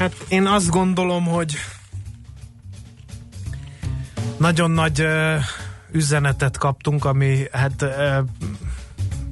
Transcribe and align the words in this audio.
Hát 0.00 0.24
én 0.28 0.46
azt 0.46 0.70
gondolom, 0.70 1.24
hogy 1.24 1.54
nagyon 4.36 4.70
nagy 4.70 5.00
uh, 5.00 5.34
üzenetet 5.92 6.58
kaptunk, 6.58 7.04
ami 7.04 7.44
hát 7.52 7.82
uh, 7.82 8.16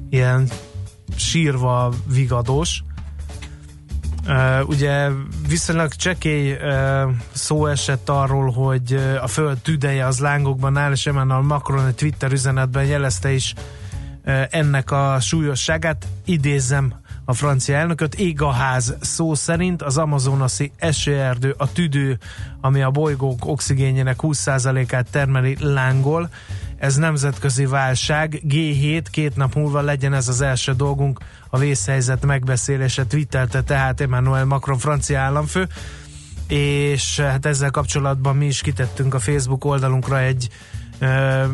ilyen 0.09 0.49
sírva 1.15 1.93
vigados. 2.13 2.83
Uh, 4.27 4.69
ugye 4.69 5.09
viszonylag 5.47 5.93
csekély 5.93 6.51
uh, 6.51 7.11
szó 7.31 7.65
esett 7.65 8.09
arról, 8.09 8.51
hogy 8.51 8.93
a 9.21 9.27
föld 9.27 9.57
tüdeje 9.57 10.05
az 10.05 10.19
lángokban 10.19 10.77
áll, 10.77 10.91
és 10.91 11.05
Emmanuel 11.05 11.41
Macron 11.41 11.85
egy 11.85 11.95
Twitter 11.95 12.31
üzenetben 12.31 12.85
jelezte 12.85 13.31
is 13.31 13.53
uh, 14.25 14.43
ennek 14.49 14.91
a 14.91 15.19
súlyosságát. 15.19 16.07
Idézem 16.25 16.93
a 17.29 17.33
francia 17.33 17.75
elnököt. 17.75 18.15
Ég 18.15 18.41
a 18.41 18.51
ház 18.51 18.95
szó 19.01 19.35
szerint 19.35 19.81
az 19.81 19.97
amazonasi 19.97 20.71
esőerdő, 20.77 21.55
a 21.57 21.71
tüdő, 21.71 22.17
ami 22.61 22.81
a 22.81 22.91
bolygók 22.91 23.45
oxigénjének 23.45 24.17
20%-át 24.21 25.07
termeli, 25.11 25.57
lángol. 25.59 26.29
Ez 26.77 26.95
nemzetközi 26.95 27.65
válság. 27.65 28.41
G7, 28.47 29.03
két 29.11 29.35
nap 29.35 29.55
múlva 29.55 29.81
legyen 29.81 30.13
ez 30.13 30.27
az 30.27 30.41
első 30.41 30.73
dolgunk, 30.73 31.19
a 31.49 31.57
vészhelyzet 31.57 32.25
megbeszélése 32.25 33.05
twittelte 33.05 33.63
tehát 33.63 34.01
Emmanuel 34.01 34.45
Macron 34.45 34.77
francia 34.77 35.19
államfő 35.19 35.67
és 36.47 37.19
hát 37.19 37.45
ezzel 37.45 37.71
kapcsolatban 37.71 38.35
mi 38.35 38.45
is 38.45 38.61
kitettünk 38.61 39.13
a 39.13 39.19
Facebook 39.19 39.65
oldalunkra 39.65 40.19
egy 40.19 40.49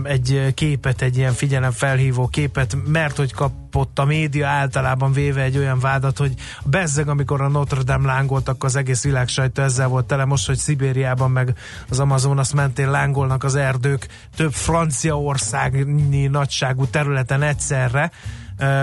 egy 0.03 0.51
képet, 0.53 1.01
egy 1.01 1.17
ilyen 1.17 1.33
figyelemfelhívó 1.33 2.27
képet, 2.27 2.77
mert 2.87 3.17
hogy 3.17 3.33
kapott 3.33 3.99
a 3.99 4.05
média 4.05 4.47
általában 4.47 5.11
véve 5.11 5.41
egy 5.41 5.57
olyan 5.57 5.79
vádat, 5.79 6.17
hogy 6.17 6.33
bezzeg, 6.63 7.07
amikor 7.07 7.41
a 7.41 7.47
Notre 7.47 7.81
Dame 7.83 8.07
lángolt, 8.07 8.47
akkor 8.47 8.69
az 8.69 8.75
egész 8.75 9.03
világ 9.03 9.27
sajta 9.27 9.61
ezzel 9.61 9.87
volt 9.87 10.05
tele. 10.05 10.25
Most, 10.25 10.47
hogy 10.47 10.57
Szibériában 10.57 11.31
meg 11.31 11.53
az 11.89 11.99
Amazonas 11.99 12.53
mentén 12.53 12.89
lángolnak 12.89 13.43
az 13.43 13.55
erdők 13.55 14.07
több 14.35 14.53
franciaországnyi 14.53 16.27
nagyságú 16.27 16.85
területen 16.85 17.41
egyszerre, 17.41 18.11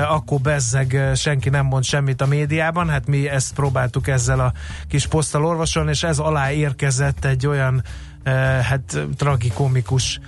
akkor 0.08 0.40
bezzeg 0.40 1.10
senki 1.14 1.48
nem 1.48 1.66
mond 1.66 1.84
semmit 1.84 2.20
a 2.20 2.26
médiában, 2.26 2.88
hát 2.88 3.06
mi 3.06 3.28
ezt 3.28 3.54
próbáltuk 3.54 4.08
ezzel 4.08 4.40
a 4.40 4.52
kis 4.88 5.06
poszttal 5.06 5.46
orvosolni, 5.46 5.90
és 5.90 6.02
ez 6.02 6.18
alá 6.18 6.52
érkezett 6.52 7.24
egy 7.24 7.46
olyan 7.46 7.82
hát 8.62 8.98
tragikomikus 9.16 10.20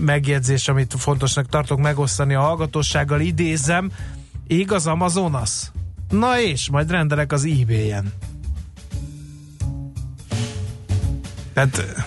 megjegyzés, 0.00 0.68
amit 0.68 0.94
fontosnak 0.98 1.46
tartok 1.46 1.78
megosztani 1.80 2.34
a 2.34 2.40
hallgatósággal, 2.40 3.20
idézem, 3.20 3.90
ég 4.46 4.72
az 4.72 4.86
Amazonas? 4.86 5.70
Na 6.08 6.40
és, 6.40 6.70
majd 6.70 6.90
rendelek 6.90 7.32
az 7.32 7.44
eBay-en. 7.44 8.12
Tehát 11.52 12.06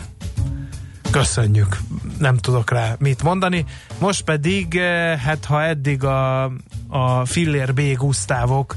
köszönjük, 1.12 1.78
nem 2.20 2.38
tudok 2.38 2.72
rá 2.72 2.96
mit 3.00 3.24
mondani. 3.24 3.66
Most 4.00 4.24
pedig, 4.24 4.80
hát 5.18 5.46
ha 5.46 5.64
eddig 5.64 6.04
a, 6.04 6.44
a 6.88 7.26
Filler 7.26 7.74
B. 7.74 7.82
Gusztávok 7.96 8.76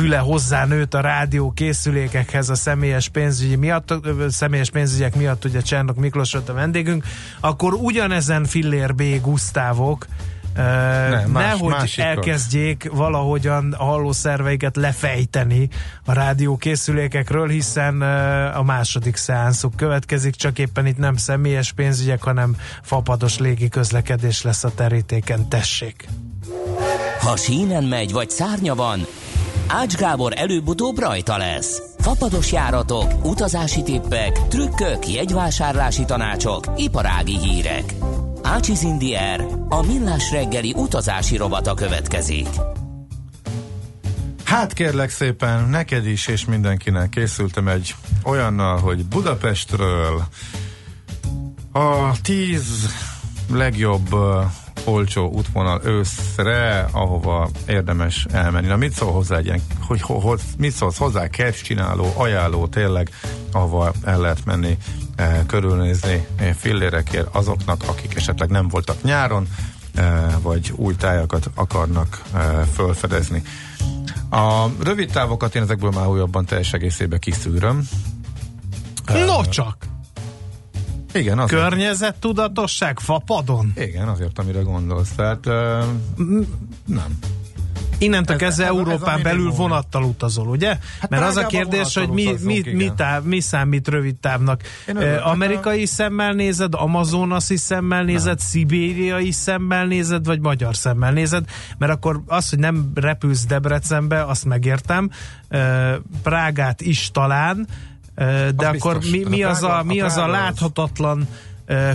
füle 0.00 0.18
hozzá 0.18 0.64
nőtt 0.64 0.94
a 0.94 1.00
rádió 1.00 1.50
készülékekhez 1.50 2.48
a 2.48 2.54
személyes 2.54 3.08
pénzügyi 3.08 3.56
miatt, 3.56 3.94
személyes 4.28 4.70
pénzügyek 4.70 5.14
miatt 5.14 5.44
ugye 5.44 5.60
Csernok 5.60 5.96
Miklós 5.96 6.34
a 6.34 6.42
vendégünk, 6.52 7.04
akkor 7.40 7.74
ugyanezen 7.74 8.44
Fillér 8.44 8.94
B. 8.94 9.02
Gusztávok 9.20 10.06
nem, 10.54 11.30
más, 11.30 11.44
nehogy 11.44 11.70
másikat. 11.70 12.06
elkezdjék 12.06 12.90
valahogyan 12.92 13.72
a 13.72 13.84
hallószerveiket 13.84 14.76
lefejteni 14.76 15.68
a 16.04 16.12
rádió 16.12 16.56
készülékekről, 16.56 17.48
hiszen 17.48 18.02
a 18.52 18.62
második 18.62 19.16
szeánszuk 19.16 19.76
következik, 19.76 20.34
csak 20.34 20.58
éppen 20.58 20.86
itt 20.86 20.98
nem 20.98 21.16
személyes 21.16 21.72
pénzügyek, 21.72 22.22
hanem 22.22 22.56
fapados 22.82 23.38
légi 23.38 23.68
közlekedés 23.68 24.42
lesz 24.42 24.64
a 24.64 24.74
terítéken. 24.74 25.48
Tessék! 25.48 26.08
Ha 27.20 27.36
sínen 27.36 27.84
megy, 27.84 28.12
vagy 28.12 28.30
szárnya 28.30 28.74
van, 28.74 29.06
Ács 29.72 29.94
Gábor 29.96 30.32
előbb-utóbb 30.36 30.98
rajta 30.98 31.36
lesz. 31.36 31.82
Fapados 31.98 32.52
járatok, 32.52 33.24
utazási 33.24 33.82
tippek, 33.82 34.48
trükkök, 34.48 35.08
jegyvásárlási 35.08 36.04
tanácsok, 36.04 36.64
iparági 36.76 37.38
hírek. 37.38 37.94
Ácsiz 38.42 38.82
Indier, 38.82 39.46
a 39.68 39.86
millás 39.86 40.30
reggeli 40.30 40.74
utazási 40.76 41.36
robata 41.36 41.74
következik. 41.74 42.48
Hát 44.44 44.72
kérlek 44.72 45.10
szépen, 45.10 45.68
neked 45.68 46.06
is 46.06 46.26
és 46.26 46.44
mindenkinek 46.44 47.08
készültem 47.08 47.68
egy 47.68 47.94
olyannal, 48.24 48.78
hogy 48.78 49.04
Budapestről 49.04 50.22
a 51.72 52.20
tíz 52.22 52.88
legjobb 53.52 54.14
olcsó 54.90 55.28
útvonal 55.28 55.80
őszre, 55.84 56.88
ahova 56.92 57.50
érdemes 57.66 58.26
elmenni. 58.30 58.66
Na 58.66 58.76
mit 58.76 58.92
szól 58.92 59.12
hozzá 59.12 59.36
egy 59.36 59.44
ilyen, 59.44 59.62
hogy, 59.80 60.00
hogy 60.00 60.40
mit 60.58 60.72
szólsz 60.72 60.98
hozzá, 60.98 61.28
cash 61.28 61.62
csináló, 61.62 62.12
ajánló 62.16 62.66
tényleg, 62.66 63.10
ahova 63.52 63.92
el 64.04 64.20
lehet 64.20 64.44
menni 64.44 64.76
e, 65.16 65.46
körülnézni 65.46 66.26
e, 66.36 66.52
fillérekért 66.52 67.34
azoknak, 67.34 67.82
akik 67.86 68.14
esetleg 68.14 68.48
nem 68.48 68.68
voltak 68.68 69.02
nyáron, 69.02 69.48
e, 69.94 70.26
vagy 70.42 70.72
új 70.76 70.96
tájakat 70.96 71.50
akarnak 71.54 72.22
e, 72.34 72.38
fölfedezni. 72.74 73.42
A 74.30 74.66
rövid 74.82 75.10
távokat 75.10 75.54
én 75.54 75.62
ezekből 75.62 75.90
már 75.90 76.06
újabban 76.06 76.44
teljes 76.44 76.72
egészébe 76.72 77.18
kiszűröm. 77.18 77.88
No 79.06 79.44
csak! 79.44 79.76
Igen, 81.12 81.38
azért. 81.38 81.62
Környezettudatosság 81.62 82.98
fapadon? 82.98 83.72
Igen, 83.76 84.08
azért, 84.08 84.38
amire 84.38 84.60
gondolsz. 84.60 85.10
Tehát 85.10 85.46
uh, 85.46 85.54
nem. 86.84 87.18
Innentől 88.00 88.36
kezdve 88.36 88.66
Európán 88.66 89.16
ez 89.16 89.22
belül 89.22 89.50
vonattal 89.50 90.02
utazol, 90.02 90.48
ugye? 90.48 90.76
Hát 91.00 91.10
Mert 91.10 91.22
az 91.22 91.36
a 91.36 91.46
kérdés, 91.46 91.94
hogy 91.94 92.08
mi, 92.08 92.34
mi, 92.42 92.62
mi, 92.72 92.92
táv, 92.96 93.24
mi 93.24 93.40
számít 93.40 93.88
rövid 93.88 94.14
távnak. 94.14 94.62
Örülök, 94.86 95.24
Amerikai 95.24 95.82
a... 95.82 95.86
szemmel 95.86 96.32
nézed, 96.32 96.74
amazonasi 96.74 97.56
szemmel 97.56 98.02
nézed, 98.02 98.26
nem. 98.26 98.46
szibériai 98.46 99.30
szemmel 99.30 99.86
nézed, 99.86 100.26
vagy 100.26 100.40
magyar 100.40 100.76
szemmel 100.76 101.12
nézed? 101.12 101.44
Mert 101.78 101.92
akkor 101.92 102.22
az, 102.26 102.50
hogy 102.50 102.58
nem 102.58 102.90
repülsz 102.94 103.46
Debrecenbe, 103.46 104.24
azt 104.24 104.44
megértem. 104.44 105.10
Prágát 106.22 106.80
is 106.80 107.10
talán, 107.12 107.66
de 108.54 108.68
az 108.68 108.76
akkor 108.76 108.98
biztos. 108.98 109.10
mi, 109.10 109.24
mi, 109.28 109.42
az 109.42 109.62
a, 109.62 109.82
mi 109.84 110.00
az 110.00 110.16
a 110.16 110.26
láthatatlan 110.26 111.28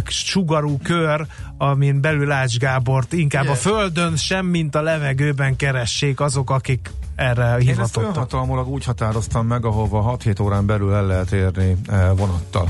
sugarú 0.05 0.77
kör, 0.83 1.25
amin 1.57 2.01
belül 2.01 2.31
Ács 2.31 2.57
Gábort 2.57 3.13
inkább 3.13 3.43
Igen. 3.43 3.55
a 3.55 3.57
földön 3.57 4.15
sem, 4.15 4.45
mint 4.45 4.75
a 4.75 4.81
levegőben 4.81 5.55
keressék 5.55 6.19
azok, 6.19 6.49
akik 6.49 6.91
erre 7.15 7.43
hivatottak. 7.43 7.67
Én 7.67 7.79
ezt 7.79 7.97
önhatalmulag 7.97 8.67
úgy 8.67 8.83
határoztam 8.83 9.47
meg, 9.47 9.65
ahova 9.65 10.17
6-7 10.23 10.41
órán 10.41 10.65
belül 10.65 10.93
el 10.93 11.05
lehet 11.05 11.31
érni 11.31 11.75
vonattal. 12.15 12.69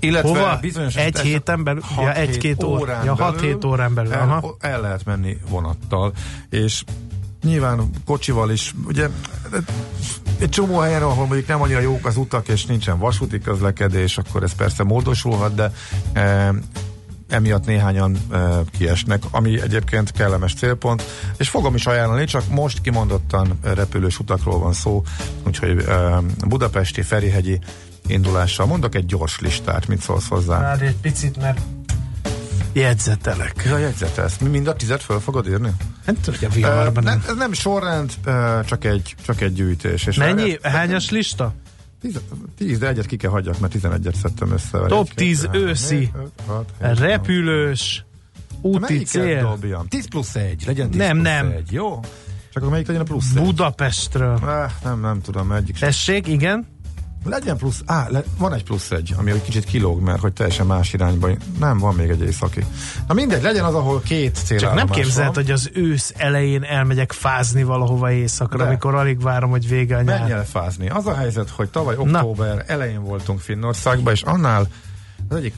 Illetve 0.00 0.28
Hova? 0.28 0.58
bizonyos 0.60 0.96
egy 0.96 1.18
héten 1.18 1.64
belül? 1.64 1.82
Ja, 1.96 2.14
egy-két 2.14 2.62
órán 2.62 3.04
ja, 3.04 3.14
belül, 3.14 3.58
6-7 3.60 3.66
órán 3.66 3.94
belül. 3.94 4.12
El, 4.12 4.20
aha. 4.20 4.56
el 4.60 4.80
lehet 4.80 5.04
menni 5.04 5.38
vonattal, 5.48 6.12
és 6.50 6.84
nyilván 7.42 7.90
kocsival 8.04 8.50
is, 8.50 8.74
ugye 8.86 9.08
egy 10.38 10.48
csomó 10.48 10.78
helyen, 10.78 11.02
ahol 11.02 11.26
mondjuk 11.26 11.48
nem 11.48 11.62
annyira 11.62 11.80
jók 11.80 12.06
az 12.06 12.16
utak, 12.16 12.48
és 12.48 12.66
nincsen 12.66 12.98
vasúti 12.98 13.38
közlekedés, 13.38 14.18
akkor 14.18 14.42
ez 14.42 14.54
persze 14.54 14.82
módosulhat, 14.82 15.54
de 15.54 15.72
e, 16.12 16.54
emiatt 17.28 17.66
néhányan 17.66 18.16
e, 18.32 18.60
kiesnek, 18.78 19.22
ami 19.30 19.60
egyébként 19.60 20.12
kellemes 20.12 20.54
célpont, 20.54 21.02
és 21.36 21.48
fogom 21.48 21.74
is 21.74 21.86
ajánlani, 21.86 22.24
csak 22.24 22.48
most 22.48 22.80
kimondottan 22.80 23.58
repülős 23.62 24.18
utakról 24.18 24.58
van 24.58 24.72
szó, 24.72 25.02
úgyhogy 25.46 25.78
e, 25.78 26.18
budapesti, 26.46 27.02
ferihegyi 27.02 27.60
indulással 28.06 28.66
mondok 28.66 28.94
egy 28.94 29.06
gyors 29.06 29.40
listát, 29.40 29.86
mit 29.86 30.02
szólsz 30.02 30.28
hozzá? 30.28 30.60
Már 30.60 30.82
egy 30.82 30.96
picit, 30.96 31.36
mert 31.36 31.60
Jegyzetelek. 32.78 33.62
Ja, 33.66 33.78
jegyzetelsz. 33.78 34.38
Mi 34.38 34.48
mind 34.48 34.66
a 34.66 34.74
tizet 34.76 35.02
föl 35.02 35.20
fogod 35.20 35.48
írni? 35.48 35.70
Hát 36.06 36.16
tudod, 36.20 36.42
a 36.42 36.48
viharban 36.48 37.02
nem. 37.04 37.18
nem. 37.18 37.28
Ez 37.28 37.36
nem 37.36 37.52
sorrend, 37.52 38.12
csak 38.66 38.84
egy, 38.84 39.14
csak 39.24 39.40
egy 39.40 39.52
gyűjtés. 39.52 40.06
És 40.06 40.16
Mennyi? 40.16 40.58
ez- 40.62 40.72
Hányas 40.72 41.10
lista? 41.10 41.54
Tíz, 42.00 42.20
tíz, 42.56 42.78
de 42.78 42.88
egyet 42.88 43.06
ki 43.06 43.16
kell 43.16 43.30
hagyjak, 43.30 43.58
mert 43.58 43.74
11-et 43.78 44.14
szedtem 44.14 44.52
össze. 44.52 44.78
Top 44.78 45.06
Egy, 45.08 45.14
10 45.14 45.40
kettő, 45.40 45.48
három, 45.58 45.68
őszi. 45.68 46.10
Repülős, 46.78 48.04
úti 48.60 49.02
cél, 49.02 49.40
dobjam? 49.42 49.86
10 49.88 50.08
plusz 50.08 50.34
1, 50.34 50.62
legyen 50.66 50.90
10 50.90 51.00
Nem, 51.00 51.10
plusz 51.12 51.22
nem. 51.24 51.50
1, 51.50 51.72
jó? 51.72 52.00
Csak 52.52 52.62
akkor 52.62 52.70
melyik 52.70 52.86
legyen 52.86 53.02
a 53.02 53.04
plusz 53.04 53.34
1? 53.36 53.42
Budapestről. 53.42 54.38
Ah, 54.42 54.70
nem, 54.84 55.00
nem 55.00 55.20
tudom, 55.20 55.52
egyik 55.52 55.76
sem. 55.76 55.88
Tessék, 55.88 56.26
igen? 56.26 56.66
Legyen 57.24 57.56
plusz, 57.56 57.82
á, 57.86 58.06
le, 58.10 58.22
van 58.38 58.54
egy 58.54 58.64
plusz 58.64 58.90
egy, 58.90 59.14
ami 59.16 59.30
egy 59.30 59.42
kicsit 59.42 59.64
kilóg, 59.64 60.00
mert 60.00 60.20
hogy 60.20 60.32
teljesen 60.32 60.66
más 60.66 60.92
irányba. 60.92 61.28
Nem, 61.58 61.78
van 61.78 61.94
még 61.94 62.08
egy 62.10 62.22
északi. 62.22 62.64
Na 63.08 63.14
mindegy, 63.14 63.42
legyen 63.42 63.64
az, 63.64 63.74
ahol 63.74 64.00
két 64.00 64.34
Csak 64.34 64.44
célállomás 64.44 64.84
nem 64.84 64.94
képzelt, 64.94 65.34
van. 65.34 65.44
hogy 65.44 65.50
az 65.50 65.70
ősz 65.74 66.12
elején 66.16 66.62
elmegyek 66.62 67.12
fázni 67.12 67.62
valahova 67.62 68.12
éjszakra, 68.12 68.58
De. 68.58 68.64
amikor 68.64 68.94
alig 68.94 69.22
várom, 69.22 69.50
hogy 69.50 69.68
vége 69.68 69.96
a 69.96 70.02
nyár. 70.02 70.30
el 70.30 70.46
fázni. 70.46 70.88
Az 70.88 71.06
a 71.06 71.14
helyzet, 71.14 71.50
hogy 71.50 71.68
tavaly 71.68 71.96
Na. 72.04 72.18
október 72.18 72.64
elején 72.66 73.02
voltunk 73.02 73.40
Finnországban, 73.40 74.12
és 74.12 74.22
annál 74.22 74.66
az 75.28 75.36
egyik 75.36 75.54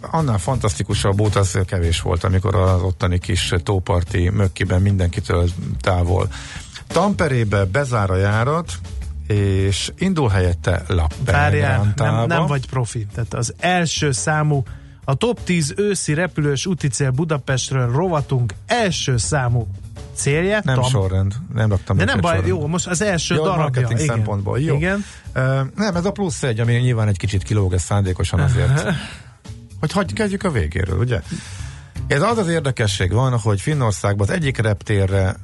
annál 0.00 0.38
fantasztikusabb 0.38 1.20
út 1.20 1.36
az 1.36 1.58
kevés 1.66 2.00
volt, 2.00 2.24
amikor 2.24 2.54
az 2.54 2.82
ottani 2.82 3.18
kis 3.18 3.54
tóparti 3.62 4.28
mökkiben 4.28 4.82
mindenkitől 4.82 5.48
távol. 5.80 6.28
Tamperébe 6.86 7.64
bezár 7.64 8.10
a 8.10 8.16
járat, 8.16 8.72
és 9.34 9.92
indul 9.98 10.28
helyette 10.28 10.70
Várjál, 10.70 10.96
Lappenrántába. 10.96 12.16
nem, 12.16 12.26
nem 12.26 12.46
vagy 12.46 12.66
profi. 12.66 13.06
Tehát 13.14 13.34
az 13.34 13.54
első 13.58 14.12
számú, 14.12 14.62
a 15.04 15.14
top 15.14 15.44
10 15.44 15.74
őszi 15.76 16.14
repülős 16.14 16.66
úti 16.66 16.88
cél 16.88 17.10
Budapestről 17.10 17.92
rovatunk 17.92 18.54
első 18.66 19.16
számú 19.16 19.68
célja. 20.14 20.60
Nem 20.64 20.74
Tam- 20.74 20.88
sorrend, 20.88 21.34
nem 21.54 21.68
raktam 21.68 21.96
De 21.96 22.04
nem 22.04 22.20
baj, 22.20 22.34
sorrendbe. 22.36 22.60
jó, 22.60 22.66
most 22.66 22.86
az 22.86 23.02
első 23.02 23.34
Jó, 23.34 23.42
darabja. 23.42 23.62
marketing 23.62 24.00
Igen. 24.00 24.14
szempontból, 24.14 24.60
jó. 24.60 24.76
Igen. 24.76 25.04
Uh, 25.34 25.42
nem, 25.76 25.96
ez 25.96 26.04
a 26.04 26.10
plusz 26.10 26.42
egy, 26.42 26.60
ami 26.60 26.72
nyilván 26.72 27.08
egy 27.08 27.18
kicsit 27.18 27.42
kilóg, 27.42 27.72
ez 27.72 27.82
szándékosan 27.82 28.40
azért. 28.40 28.82
hogy 29.80 29.92
hagyj, 29.92 30.12
kezdjük 30.12 30.42
a 30.44 30.50
végéről, 30.50 30.98
ugye? 30.98 31.20
Ez 32.06 32.22
az 32.22 32.38
az 32.38 32.48
érdekesség 32.48 33.12
van, 33.12 33.38
hogy 33.38 33.60
Finnországban 33.60 34.28
az 34.28 34.34
egyik 34.34 34.58
reptérre 34.58 35.36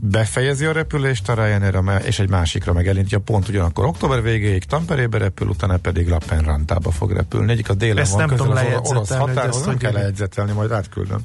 befejezi 0.00 0.64
a 0.64 0.72
repülést 0.72 1.28
a 1.28 1.34
Ryanair, 1.34 2.02
és 2.04 2.18
egy 2.18 2.28
másikra 2.28 2.72
meg 2.72 2.88
elindítja 2.88 3.18
pont 3.18 3.48
ugyanakkor 3.48 3.84
október 3.84 4.22
végéig 4.22 4.64
Tamperébe 4.64 5.18
repül, 5.18 5.48
utána 5.48 5.76
pedig 5.76 6.08
Lappenrantába 6.08 6.90
fog 6.90 7.12
repülni. 7.12 7.52
Egyik 7.52 7.68
a 7.68 7.74
délen 7.74 7.98
Ezt 7.98 8.12
van 8.12 8.26
nem 8.26 8.36
közel 8.36 8.80
az 8.82 8.90
orosz 8.90 9.10
ezt 9.10 9.66
nem 9.66 9.76
kell 9.76 9.92
lejegyzetelni, 9.92 10.52
majd 10.52 10.70
átküldöm. 10.70 11.20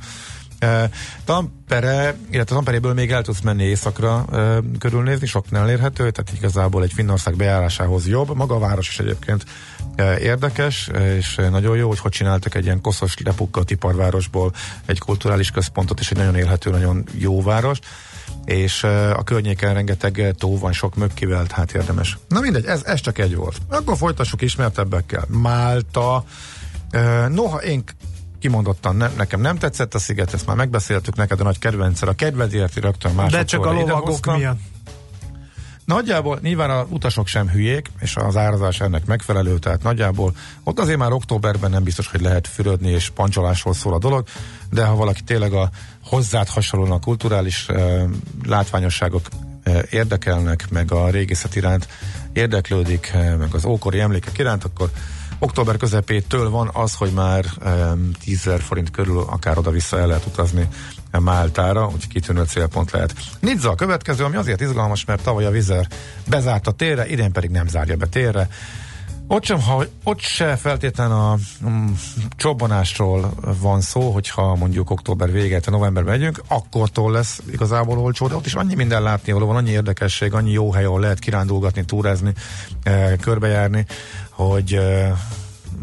Uh, 0.65 0.83
Tampere, 1.25 2.15
illetve 2.29 2.55
Tamperéből 2.55 2.93
még 2.93 3.11
el 3.11 3.21
tudsz 3.21 3.41
menni 3.41 3.63
északra 3.63 4.25
uh, 4.31 4.57
körülnézni, 4.79 5.27
soknál 5.27 5.69
érhető, 5.69 6.11
tehát 6.11 6.33
igazából 6.33 6.83
egy 6.83 6.93
Finnország 6.93 7.35
bejárásához 7.35 8.07
jobb. 8.07 8.35
Maga 8.35 8.55
a 8.55 8.59
város 8.59 8.87
is 8.87 8.99
egyébként 8.99 9.45
uh, 9.97 10.21
érdekes, 10.21 10.89
és 11.17 11.35
nagyon 11.35 11.77
jó, 11.77 11.87
hogy 11.87 11.99
hogy 11.99 12.11
csináltak 12.11 12.55
egy 12.55 12.63
ilyen 12.63 12.81
koszos, 12.81 13.15
lepukkat 13.23 13.71
iparvárosból 13.71 14.51
egy 14.85 14.99
kulturális 14.99 15.51
központot, 15.51 15.99
és 15.99 16.11
egy 16.11 16.17
nagyon 16.17 16.35
élhető, 16.35 16.69
nagyon 16.69 17.03
jó 17.17 17.41
város 17.41 17.79
és 18.45 18.83
a 18.83 19.23
környéken 19.23 19.73
rengeteg 19.73 20.33
tó 20.37 20.57
van, 20.57 20.73
sok 20.73 20.95
mökkivel, 20.95 21.45
hát 21.49 21.71
érdemes. 21.71 22.17
Na 22.27 22.39
mindegy, 22.39 22.65
ez, 22.65 22.83
ez 22.83 22.99
csak 22.99 23.17
egy 23.17 23.35
volt. 23.35 23.57
Akkor 23.69 23.97
folytassuk 23.97 24.41
ismertebbekkel. 24.41 25.25
Málta, 25.27 26.23
noha 27.29 27.57
én 27.57 27.83
kimondottan 28.39 28.95
ne, 28.95 29.07
nekem 29.17 29.41
nem 29.41 29.57
tetszett 29.57 29.93
a 29.93 29.99
sziget, 29.99 30.33
ezt 30.33 30.45
már 30.45 30.55
megbeszéltük 30.55 31.15
neked, 31.15 31.39
a 31.39 31.43
nagy 31.43 31.59
kedvencszer, 31.59 32.07
a 32.07 32.13
kedvedért 32.13 32.75
rögtön 32.75 33.13
másodszor 33.13 33.39
De 33.39 33.45
csak 33.45 33.65
a 33.65 33.71
lovagok 33.71 34.25
miatt. 34.25 34.59
Nagyjából 35.85 36.39
nyilván 36.41 36.69
a 36.69 36.85
utasok 36.89 37.27
sem 37.27 37.49
hülyék, 37.49 37.91
és 37.99 38.15
az 38.15 38.37
árazás 38.37 38.79
ennek 38.79 39.05
megfelelő, 39.05 39.59
tehát 39.59 39.83
nagyjából 39.83 40.35
ott 40.63 40.79
azért 40.79 40.97
már 40.97 41.11
októberben 41.11 41.69
nem 41.69 41.83
biztos, 41.83 42.07
hogy 42.07 42.21
lehet 42.21 42.47
fürödni, 42.47 42.89
és 42.89 43.09
pancsolásról 43.09 43.73
szól 43.73 43.93
a 43.93 43.97
dolog, 43.97 44.27
de 44.69 44.85
ha 44.85 44.95
valaki 44.95 45.21
tényleg 45.21 45.53
a 45.53 45.69
hozzád 46.11 46.47
hasonlóan 46.47 46.91
a 46.91 46.99
kulturális 46.99 47.67
látványosságok 48.45 49.27
érdekelnek, 49.89 50.69
meg 50.69 50.91
a 50.91 51.09
régészet 51.09 51.55
iránt 51.55 51.87
érdeklődik, 52.33 53.11
meg 53.13 53.49
az 53.51 53.65
ókori 53.65 53.99
emlékek 53.99 54.37
iránt, 54.37 54.63
akkor 54.63 54.89
október 55.39 55.77
közepétől 55.77 56.49
van 56.49 56.69
az, 56.73 56.95
hogy 56.95 57.11
már 57.11 57.45
um, 57.65 58.11
10 58.23 58.49
forint 58.59 58.91
körül 58.91 59.19
akár 59.19 59.57
oda-vissza 59.57 59.99
el 59.99 60.07
lehet 60.07 60.25
utazni 60.25 60.67
Máltára, 61.19 61.85
úgyhogy 61.85 62.07
kitűnő 62.07 62.43
célpont 62.43 62.91
lehet. 62.91 63.13
Nizza 63.39 63.69
a 63.69 63.75
következő, 63.75 64.23
ami 64.23 64.35
azért 64.35 64.61
izgalmas, 64.61 65.05
mert 65.05 65.23
tavaly 65.23 65.45
a 65.45 65.51
Vizer 65.51 65.87
bezárt 66.27 66.67
a 66.67 66.71
térre, 66.71 67.07
idén 67.07 67.31
pedig 67.31 67.49
nem 67.49 67.67
zárja 67.67 67.95
be 67.95 68.05
térre. 68.05 68.49
Ott 69.31 69.43
sem, 69.43 69.61
ha, 69.61 69.83
ott 70.03 70.19
se 70.19 70.55
feltétlen 70.55 71.11
a 71.11 71.37
um, 71.63 71.99
csobbanásról 72.35 73.33
van 73.61 73.81
szó, 73.81 74.11
hogyha 74.11 74.55
mondjuk 74.55 74.89
október 74.89 75.31
véget, 75.31 75.69
novemberben 75.69 76.19
megyünk, 76.19 76.41
akkortól 76.47 77.11
lesz 77.11 77.41
igazából 77.51 77.97
olcsó, 77.97 78.27
de 78.27 78.35
ott 78.35 78.45
is 78.45 78.53
annyi 78.53 78.75
minden 78.75 79.01
látni 79.01 79.31
való 79.31 79.45
van, 79.45 79.55
annyi 79.55 79.69
érdekesség, 79.69 80.33
annyi 80.33 80.51
jó 80.51 80.71
hely, 80.71 80.83
ahol 80.83 80.99
lehet 80.99 81.19
kirándulgatni, 81.19 81.85
túrázni, 81.85 82.33
eh, 82.83 83.13
körbejárni, 83.21 83.85
hogy 84.29 84.79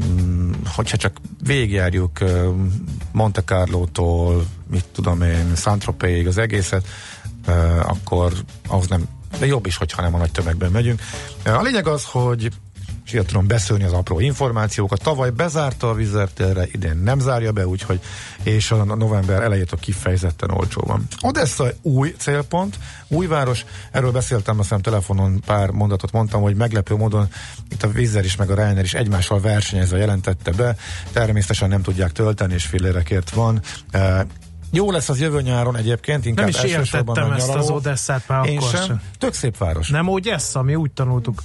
mm, 0.05 0.53
hogyha 0.75 0.97
csak 0.97 1.17
végigjárjuk 1.43 2.21
eh, 2.21 2.43
Monte 3.13 3.43
Carlo-tól, 3.43 4.47
mit 4.71 4.85
tudom 4.93 5.23
én, 5.23 5.55
Saint-Tropez-ig 5.57 6.27
az 6.27 6.39
egészet, 6.39 6.87
akkor 7.83 8.33
ahhoz 8.67 8.89
nem, 8.89 9.09
de 9.39 9.47
jobb 9.47 9.67
is, 9.67 9.77
hogyha 9.77 10.03
nem 10.03 10.15
a 10.15 10.19
nagy 10.19 10.33
tömegben 10.33 10.71
megyünk. 10.71 11.01
A 11.45 11.63
lényeg 11.63 11.87
az, 11.87 12.05
hogy 12.05 12.51
és 13.09 13.15
így 13.15 13.27
tudom 13.27 13.47
beszélni 13.47 13.85
az 13.85 13.93
apró 13.93 14.21
információkat. 14.21 15.03
Tavaly 15.03 15.31
bezárta 15.31 15.89
a 15.89 15.95
vizertérre, 15.95 16.67
idén 16.73 16.97
nem 16.97 17.19
zárja 17.19 17.53
be, 17.53 17.67
úgyhogy 17.67 18.01
és 18.43 18.71
a 18.71 18.85
november 18.85 19.43
elejétől 19.43 19.79
kifejezetten 19.81 20.51
olcsó 20.51 20.83
van. 20.87 21.07
Odessa 21.21 21.65
új 21.83 22.15
célpont, 22.19 22.79
új 23.09 23.27
város, 23.27 23.65
erről 23.93 24.11
beszéltem, 24.11 24.59
azt 24.59 24.75
telefonon 24.81 25.41
pár 25.47 25.71
mondatot 25.71 26.13
mondtam, 26.13 26.43
hogy 26.43 26.57
meglepő 26.57 26.95
módon 26.95 27.29
itt 27.71 27.83
a 27.83 27.89
Vizer 27.89 28.25
is, 28.25 28.37
meg 28.37 28.51
a 28.51 28.55
Ryanair 28.55 28.85
is 28.85 28.95
egymással 28.95 29.41
versenyezve 29.41 29.99
jelentette 29.99 30.51
be, 30.51 30.77
természetesen 31.13 31.69
nem 31.69 31.83
tudják 31.83 32.13
tölteni, 32.13 32.55
és 32.55 32.65
fillérekért 32.65 33.31
van. 33.31 33.61
E, 33.91 34.27
jó 34.73 34.91
lesz 34.91 35.09
az 35.09 35.21
jövő 35.21 35.41
nyáron 35.41 35.77
egyébként, 35.77 36.27
inkább 36.27 36.51
Nem 36.51 36.65
is 36.65 36.73
értettem 36.73 37.33
ezt 37.33 37.55
az 37.55 37.71
Odesszát 37.71 38.29
már 38.29 38.47
Én 38.47 38.59
akkor 38.59 38.71
sem. 38.71 38.85
sem. 38.85 39.03
Tök 39.19 39.33
szép 39.33 39.59
város. 39.59 39.89
Nem 39.89 40.09
úgy 40.09 40.29
ez, 40.29 40.51
ami 40.53 40.75
úgy 40.75 40.91
tanultuk. 40.91 41.43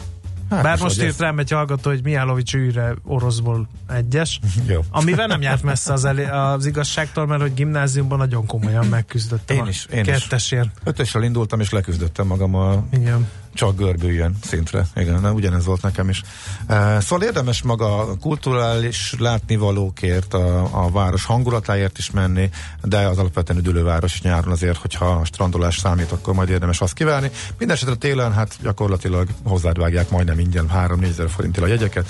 Hát 0.53 0.63
Bár 0.63 0.79
most 0.79 1.01
írt 1.03 1.19
rám 1.19 1.39
egy 1.39 1.51
hallgató, 1.51 1.89
hogy 1.89 2.03
Mihálovics 2.03 2.55
űre 2.55 2.93
oroszból 3.03 3.67
egyes, 3.89 4.39
Jó. 4.67 4.79
amivel 4.89 5.27
nem 5.27 5.41
járt 5.41 5.63
messze 5.63 5.93
az, 5.93 6.05
elé, 6.05 6.25
az 6.25 6.65
igazságtól, 6.65 7.25
mert 7.25 7.41
hogy 7.41 7.53
gimnáziumban 7.53 8.17
nagyon 8.17 8.45
komolyan 8.45 8.85
megküzdöttem. 8.85 9.57
Én 9.57 9.65
is, 9.65 9.85
én 9.93 9.99
is. 9.99 10.05
kettesért. 10.05 10.69
Ötössel 10.83 11.23
indultam, 11.23 11.59
és 11.59 11.69
leküzdöttem 11.69 12.27
magam 12.27 12.55
a 12.55 12.83
Igen. 12.91 13.27
Csak 13.53 13.77
görbüljön 13.77 14.35
szintre. 14.43 14.85
Igen, 14.95 15.21
nem, 15.21 15.33
ugyanez 15.33 15.65
volt 15.65 15.81
nekem 15.81 16.09
is. 16.09 16.21
Uh, 16.69 16.99
szóval 16.99 17.27
érdemes 17.27 17.61
maga 17.61 17.97
a 17.97 18.17
kulturális 18.17 19.15
látnivalókért, 19.19 20.33
a, 20.33 20.69
a 20.83 20.89
város 20.91 21.25
hangulatáért 21.25 21.97
is 21.97 22.11
menni, 22.11 22.49
de 22.81 22.97
az 22.97 23.17
alapvetően 23.17 23.59
üdülőváros 23.59 24.21
nyáron 24.21 24.51
azért, 24.51 24.77
hogyha 24.77 25.05
a 25.05 25.25
strandolás 25.25 25.77
számít, 25.77 26.11
akkor 26.11 26.33
majd 26.33 26.49
érdemes 26.49 26.81
azt 26.81 26.93
kívánni. 26.93 27.31
Mindenesetre 27.57 27.95
télen 27.95 28.33
hát 28.33 28.57
gyakorlatilag 28.61 29.27
hozzád 29.43 29.77
vágják 29.77 30.09
majdnem 30.09 30.39
ingyen 30.39 30.69
3-4 30.75 31.09
ezer 31.09 31.29
forintért 31.29 31.65
a 31.65 31.69
jegyeket. 31.69 32.09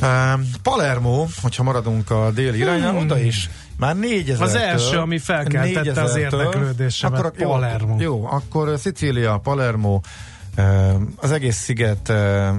Uh, 0.00 0.40
Palermo, 0.62 1.26
hogyha 1.42 1.62
maradunk 1.62 2.10
a 2.10 2.30
déli 2.30 2.58
irányra, 2.58 2.90
Hmm. 2.90 2.98
oda 2.98 3.18
is 3.18 3.50
már 3.76 3.96
4000 3.96 4.42
Az 4.42 4.54
első, 4.54 4.96
ami 4.96 5.18
felkeltette 5.18 6.02
az 6.02 6.16
érdeklődésemet, 6.16 7.18
akkor, 7.18 7.32
jó, 7.38 7.48
Palermo. 7.48 7.96
Jó, 8.00 8.26
akkor 8.26 8.78
Szicília, 8.78 9.38
Palermo, 9.38 9.94
eh, 9.94 10.10
az 11.16 11.30
egész 11.30 11.56
sziget 11.56 12.08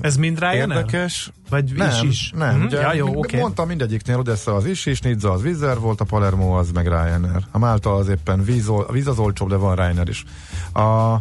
Ez 0.02 0.16
mind 0.18 0.40
Ryanair? 0.40 0.60
érdekes. 0.60 1.32
Vagy 1.50 1.74
nem, 1.76 1.90
is 1.90 2.02
is? 2.10 2.32
Nem, 2.36 2.56
Mhm. 2.56 2.66
ugye, 2.66 2.80
Ja, 2.82 2.94
jó, 2.94 3.10
mi- 3.10 3.16
oké. 3.18 3.40
Mondtam 3.40 3.68
mindegyiknél, 3.68 4.18
Odessa 4.18 4.56
az 4.56 4.66
is 4.66 4.86
is, 4.86 5.00
Nizza 5.02 5.32
az 5.32 5.42
Vizer 5.42 5.80
volt, 5.80 6.02
a 6.02 6.06
Palermo 6.06 6.52
az 6.58 6.72
meg 6.72 6.86
Ryanair. 6.88 7.44
A 7.52 7.58
Málta 7.58 7.96
az 7.96 8.08
éppen 8.08 8.44
víz, 8.44 8.70
a 8.70 8.86
víz 8.92 9.08
az 9.08 9.20
olcsóbb, 9.20 9.50
de 9.50 9.56
van 9.56 9.76
Ryanair 9.76 10.10
is. 10.10 10.24
A 10.74 11.16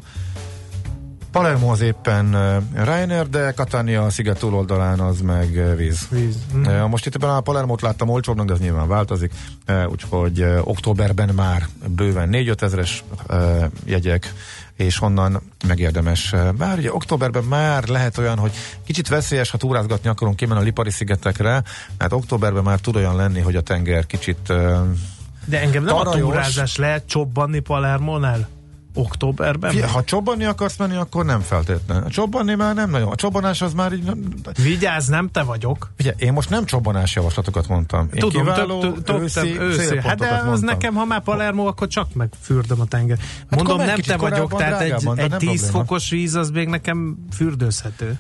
Palermo 1.31 1.71
az 1.73 1.81
éppen 1.81 2.31
Ryanair, 2.75 3.29
de 3.29 3.53
Catania 3.53 4.05
a 4.05 4.11
sziget 4.11 4.39
túloldalán 4.39 5.01
az 5.01 5.21
meg 5.21 5.77
víz. 5.77 6.09
Víz. 6.11 6.37
Uh, 6.55 6.89
most 6.89 7.07
itt 7.07 7.15
ebben 7.15 7.31
a 7.31 7.41
Palermót 7.41 7.81
láttam 7.83 8.09
olcsóbbnak, 8.09 8.47
de 8.47 8.53
ez 8.53 8.59
nyilván 8.61 8.89
változik, 8.89 9.33
úgyhogy 9.91 10.47
októberben 10.61 11.29
már 11.35 11.67
bőven 11.89 12.29
4-5 12.33 12.63
ezres 12.63 13.05
jegyek, 13.85 14.33
és 14.77 15.01
onnan 15.01 15.43
megérdemes. 15.67 16.33
Uh, 16.33 16.53
Bár 16.53 16.79
ugye 16.79 16.93
októberben 16.93 17.45
már 17.45 17.89
lehet 17.89 18.19
olyan, 18.19 18.39
hogy 18.39 18.53
kicsit 18.85 19.09
veszélyes, 19.09 19.51
ha 19.51 19.59
túrázgatni 19.59 20.09
akarunk 20.09 20.37
kimenni 20.37 20.61
a 20.61 20.63
Lipari 20.63 20.91
szigetekre, 20.91 21.63
mert 21.99 22.13
októberben 22.13 22.63
már 22.63 22.81
tud 22.81 22.97
olyan 22.97 23.17
lenni, 23.17 23.41
hogy 23.41 23.57
a 23.57 23.61
tenger 23.61 24.07
kicsit 24.07 24.39
uh, 24.49 24.57
De 25.45 25.61
engem 25.61 25.85
nem 25.85 25.97
Tarajos. 25.97 26.21
a 26.21 26.25
túrázás 26.25 26.77
lehet 26.77 27.07
csobbanni 27.07 27.59
Palermonál? 27.59 28.49
Októberben? 28.97 29.71
Fia, 29.71 29.87
ha 29.87 30.05
csobbanni 30.05 30.45
akarsz 30.45 30.77
menni, 30.77 30.97
akkor 30.97 31.25
nem 31.25 31.41
feltétlenül. 31.41 32.05
A 32.05 32.11
csobbanni 32.11 32.55
már 32.55 32.75
nem 32.75 32.91
nagyon. 32.91 33.09
A 33.09 33.15
csobbanás 33.15 33.63
az 33.63 33.73
már 33.73 33.93
így... 33.93 34.03
Nem, 34.03 34.23
Vigyázz, 34.63 35.09
nem 35.09 35.31
te 35.31 35.43
vagyok. 35.43 35.91
Ugye, 35.99 36.15
én 36.19 36.33
most 36.33 36.51
nem 36.51 36.65
csobbanás 36.65 37.15
javaslatokat 37.15 37.69
mondtam. 37.69 38.09
Én 38.15 38.21
Tudom, 38.21 38.43
kiváló, 38.43 38.81
több, 38.81 39.03
több, 39.03 39.21
őszi, 39.21 39.61
őszi. 39.61 39.99
Hát 40.01 40.19
de 40.19 40.29
az 40.29 40.45
mondtam. 40.45 40.69
nekem, 40.69 40.95
ha 40.95 41.05
már 41.05 41.23
Palermo, 41.23 41.67
akkor 41.67 41.89
csak 41.89 42.15
megfürdöm 42.15 42.81
a 42.81 42.85
tenger. 42.85 43.19
Mondom, 43.49 43.67
akkor 43.67 43.87
menj 43.87 43.91
nem 43.91 44.01
te 44.01 44.17
vagyok, 44.17 44.57
tehát 44.57 44.81
egy, 44.81 44.93
egy 44.93 45.31
nem 45.31 45.39
10 45.39 45.39
probléma. 45.39 45.67
fokos 45.67 46.11
víz 46.11 46.35
az 46.35 46.51
még 46.51 46.69
nekem 46.69 47.27
fürdőzhető. 47.33 48.19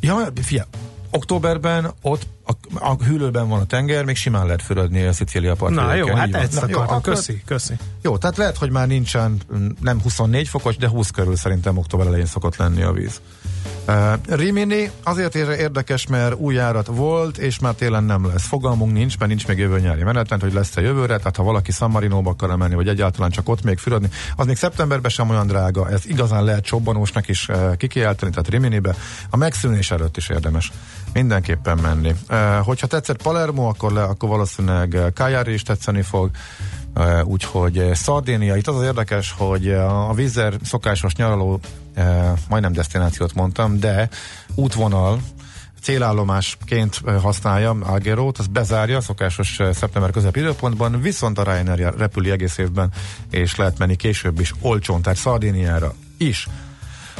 Ja, 0.00 0.16
fia, 0.42 0.66
októberben 1.10 1.92
ott 2.02 2.26
a, 2.74 3.04
hűlőben 3.04 3.48
van 3.48 3.60
a 3.60 3.64
tenger, 3.64 4.04
még 4.04 4.16
simán 4.16 4.44
lehet 4.44 4.62
fürödni 4.62 5.02
a 5.04 5.12
Szicília 5.12 5.50
Na 5.50 5.56
partvidéken. 5.56 5.96
jó, 5.96 6.06
így 6.06 6.14
hát 6.16 6.34
ezt 6.34 6.52
Na, 6.60 6.66
jó, 6.68 6.74
akartam. 6.76 6.96
akkor- 6.96 7.14
Köszi, 7.14 7.42
köszi. 7.46 7.74
Jó, 8.02 8.18
tehát 8.18 8.36
lehet, 8.36 8.56
hogy 8.56 8.70
már 8.70 8.86
nincsen 8.86 9.40
mm, 9.56 9.66
nem 9.80 10.00
24 10.02 10.48
fokos, 10.48 10.76
de 10.76 10.88
20 10.88 11.10
körül 11.10 11.36
szerintem 11.36 11.78
október 11.78 12.06
elején 12.06 12.26
szokott 12.26 12.56
lenni 12.56 12.82
a 12.82 12.92
víz. 12.92 13.20
Rimini 14.28 14.90
azért 15.02 15.34
ér- 15.34 15.58
érdekes, 15.58 16.06
mert 16.06 16.34
új 16.34 16.54
járat 16.54 16.86
volt, 16.86 17.38
és 17.38 17.58
már 17.58 17.74
télen 17.74 18.04
nem 18.04 18.26
lesz. 18.26 18.46
Fogalmunk 18.46 18.92
nincs, 18.92 19.18
mert 19.18 19.30
nincs 19.30 19.46
még 19.46 19.58
jövő 19.58 19.78
nyári 19.80 20.02
menetrend, 20.02 20.42
hogy 20.42 20.52
lesz-e 20.52 20.80
jövőre, 20.80 21.16
tehát 21.16 21.36
ha 21.36 21.42
valaki 21.42 21.72
San 21.72 21.90
Marinóba 21.90 22.30
akar 22.30 22.56
menni, 22.56 22.74
vagy 22.74 22.88
egyáltalán 22.88 23.30
csak 23.30 23.48
ott 23.48 23.62
még 23.62 23.78
fürödni, 23.78 24.08
az 24.36 24.46
még 24.46 24.56
szeptemberben 24.56 25.10
sem 25.10 25.30
olyan 25.30 25.46
drága, 25.46 25.88
ez 25.88 26.06
igazán 26.06 26.44
lehet 26.44 26.64
csobbanósnak 26.64 27.28
is 27.28 27.48
kikiáltani, 27.76 28.30
tehát 28.30 28.48
Riminibe. 28.48 28.94
A 29.30 29.36
megszűnés 29.36 29.90
előtt 29.90 30.16
is 30.16 30.28
érdemes 30.28 30.72
mindenképpen 31.12 31.78
menni. 31.78 32.14
Hogyha 32.62 32.86
tetszett 32.86 33.22
Palermo, 33.22 33.68
akkor, 33.68 33.92
le, 33.92 34.02
akkor 34.02 34.28
valószínűleg 34.28 34.96
Cagliari 35.14 35.52
is 35.52 35.62
tetszeni 35.62 36.02
fog, 36.02 36.30
úgyhogy 37.24 37.78
uh, 37.78 37.92
Szardénia, 37.92 38.56
itt 38.56 38.66
az 38.66 38.76
az 38.76 38.82
érdekes, 38.82 39.34
hogy 39.38 39.68
uh, 39.68 40.08
a 40.08 40.14
vízer 40.14 40.54
szokásos 40.62 41.14
nyaraló, 41.14 41.60
majdnem 42.48 42.72
destinációt 42.72 43.34
mondtam, 43.34 43.80
de 43.80 44.08
útvonal, 44.54 45.20
célállomásként 45.86 47.00
használja 47.22 47.70
Algerót, 47.70 48.38
az 48.38 48.46
bezárja 48.46 49.00
szokásos 49.00 49.60
szeptember 49.72 50.10
közep 50.10 50.36
időpontban, 50.36 51.00
viszont 51.00 51.38
a 51.38 51.42
Ryanair 51.42 51.94
repüli 51.98 52.30
egész 52.30 52.58
évben, 52.58 52.92
és 53.30 53.56
lehet 53.56 53.78
menni 53.78 53.96
később 53.96 54.40
is 54.40 54.54
olcsón, 54.60 55.02
tehát 55.02 55.18
Szardéniára 55.18 55.94
is. 56.16 56.48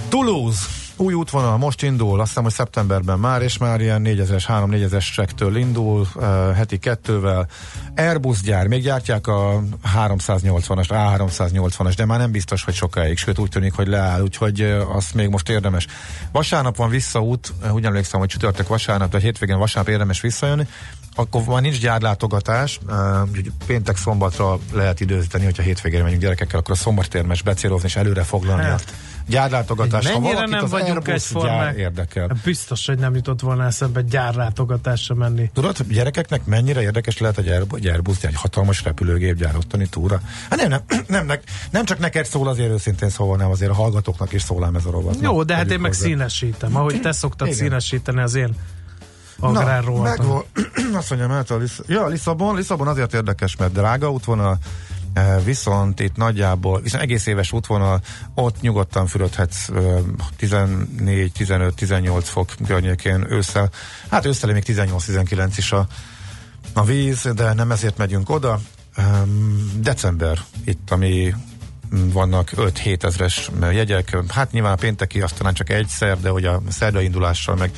Toulouse, 0.09 0.67
új 0.97 1.15
útvonal 1.15 1.57
most 1.57 1.83
indul, 1.83 2.21
azt 2.21 2.29
hiszem, 2.29 2.43
hogy 2.43 2.53
szeptemberben 2.53 3.19
már, 3.19 3.43
és 3.43 3.59
már 3.59 3.81
ilyen 3.81 4.03
4000-es, 4.05 4.45
3-4000-es 4.49 5.13
csektől 5.15 5.57
indul, 5.57 6.07
uh, 6.15 6.25
heti 6.55 6.79
kettővel. 6.79 7.49
Airbus 7.97 8.41
gyár, 8.41 8.67
még 8.67 8.83
gyártják 8.83 9.27
a 9.27 9.63
380-as, 9.97 10.87
A380-as, 10.89 11.93
de 11.97 12.05
már 12.05 12.19
nem 12.19 12.31
biztos, 12.31 12.65
hogy 12.65 12.75
sokáig, 12.75 13.19
sőt 13.19 13.39
úgy 13.39 13.49
tűnik, 13.49 13.73
hogy 13.73 13.87
leáll, 13.87 14.23
úgyhogy 14.23 14.63
uh, 14.63 14.97
azt 14.97 15.15
még 15.15 15.29
most 15.29 15.49
érdemes. 15.49 15.87
Vasárnap 16.33 16.77
van 16.77 16.89
visszaút, 16.89 17.53
uh, 17.63 17.75
úgy 17.75 17.85
emlékszem, 17.85 18.21
hogy 18.21 18.29
csütörtök 18.29 18.69
vasárnap, 18.69 19.11
de 19.11 19.19
hétvégén 19.19 19.59
vasárnap 19.59 19.93
érdemes 19.93 20.21
visszajönni, 20.21 20.67
akkor 21.15 21.43
már 21.45 21.61
nincs 21.61 21.81
gyárlátogatás, 21.81 22.81
úgyhogy 23.29 23.51
péntek 23.67 23.97
szombatra 23.97 24.59
lehet 24.73 25.01
időzíteni, 25.01 25.45
hogyha 25.45 25.63
hétvégén 25.63 26.03
megyünk 26.03 26.21
gyerekekkel, 26.21 26.59
akkor 26.59 26.71
a 26.71 26.77
szombat 26.77 27.15
érdemes 27.15 27.43
becélozni 27.43 27.87
és 27.87 27.97
előre 27.97 28.23
foglalni 28.23 28.63
Hát. 28.63 28.95
Gyárlátogatás. 29.29 30.07
Ha 30.07 30.13
Mennyire 30.13 30.35
valakit 30.35 30.55
nem 30.55 30.65
az 30.65 30.71
vagyunk 30.71 31.09
egyformák? 31.09 31.77
érdekel. 31.77 32.27
Hát 32.29 32.43
Biztos, 32.45 32.87
hogy 32.87 32.99
nem 32.99 33.15
jutott 33.15 33.41
volna 33.41 33.65
eszembe 33.65 34.03
gyárlátogatásra 34.03 35.15
menni. 35.15 35.51
Tudod, 35.55 35.77
gyerekeknek 35.89 36.45
mennyire 36.45 36.83
érdekes 36.83 37.19
lehet 37.19 37.39
egy 37.39 37.49
Airbus, 37.87 38.25
egy 38.25 38.35
hatalmas 38.35 38.83
repülőgép 38.85 39.37
gyár 39.37 39.57
ottani 39.57 39.87
túra? 39.89 40.21
Hát 40.51 40.59
nem, 40.59 40.69
nem, 40.69 40.83
nem, 41.09 41.27
nem, 41.27 41.39
nem 41.71 41.85
csak 41.85 41.99
neked 41.99 42.27
szól 42.27 42.49
azért 42.49 42.71
őszintén 42.71 43.09
szóval, 43.09 43.37
nem 43.37 43.51
azért 43.51 43.71
a 43.71 43.75
hallgatóknak 43.75 44.33
is 44.33 44.43
szól 44.43 44.65
ám 44.65 44.75
ez 44.75 44.85
a 44.85 44.91
rovat. 44.91 45.17
Jó, 45.21 45.43
de 45.43 45.55
hát 45.55 45.71
én 45.71 45.81
meg 45.81 45.91
hozzá. 45.91 46.07
színesítem, 46.07 46.77
ahogy 46.77 47.01
te 47.01 47.13
szoktad 47.13 47.47
Igen. 47.47 47.59
színesíteni 47.59 48.21
az 48.21 48.35
én 48.35 48.55
agrárról. 49.39 50.01
megvan. 50.01 50.43
Azt 50.99 51.11
mondjam, 51.11 51.31
hát 51.31 51.51
a 51.51 51.57
Lisz... 51.57 51.81
ja, 51.87 52.07
Lisszabon, 52.07 52.57
Lisszabon 52.57 52.89
azért 52.89 53.15
érdekes, 53.15 53.57
mert 53.57 53.73
drága 53.73 54.11
útvonal, 54.11 54.59
viszont 55.45 56.01
itt 56.01 56.17
nagyjából, 56.17 56.81
viszont 56.81 57.03
egész 57.03 57.27
éves 57.27 57.53
útvonal, 57.53 58.01
ott 58.35 58.61
nyugodtan 58.61 59.07
fürödhetsz 59.07 59.69
eh, 59.69 59.99
14, 60.37 61.33
15, 61.33 61.75
18 61.75 62.29
fok 62.29 62.53
környékén 62.67 63.27
ősszel. 63.29 63.71
Hát 64.09 64.27
ősszel 64.27 64.53
még 64.53 64.65
18-19 64.67 65.53
is 65.57 65.73
a, 65.73 65.87
a 66.73 66.85
víz, 66.85 67.29
de 67.35 67.53
nem 67.53 67.71
ezért 67.71 67.97
megyünk 67.97 68.31
oda. 68.31 68.61
December 69.77 70.39
itt, 70.65 70.91
ami 70.91 71.35
vannak 71.91 72.51
5-7 72.57 73.05
ezres 73.05 73.51
jegyek, 73.61 74.17
hát 74.29 74.53
nyilván 74.53 74.73
a 74.73 74.77
pénteki 74.77 75.21
azt 75.21 75.37
talán 75.37 75.55
csak 75.55 75.71
egyszer, 75.71 76.21
de 76.21 76.29
hogy 76.29 76.45
a 76.45 76.63
szerda 76.69 77.01
indulással 77.01 77.57
meg 77.57 77.71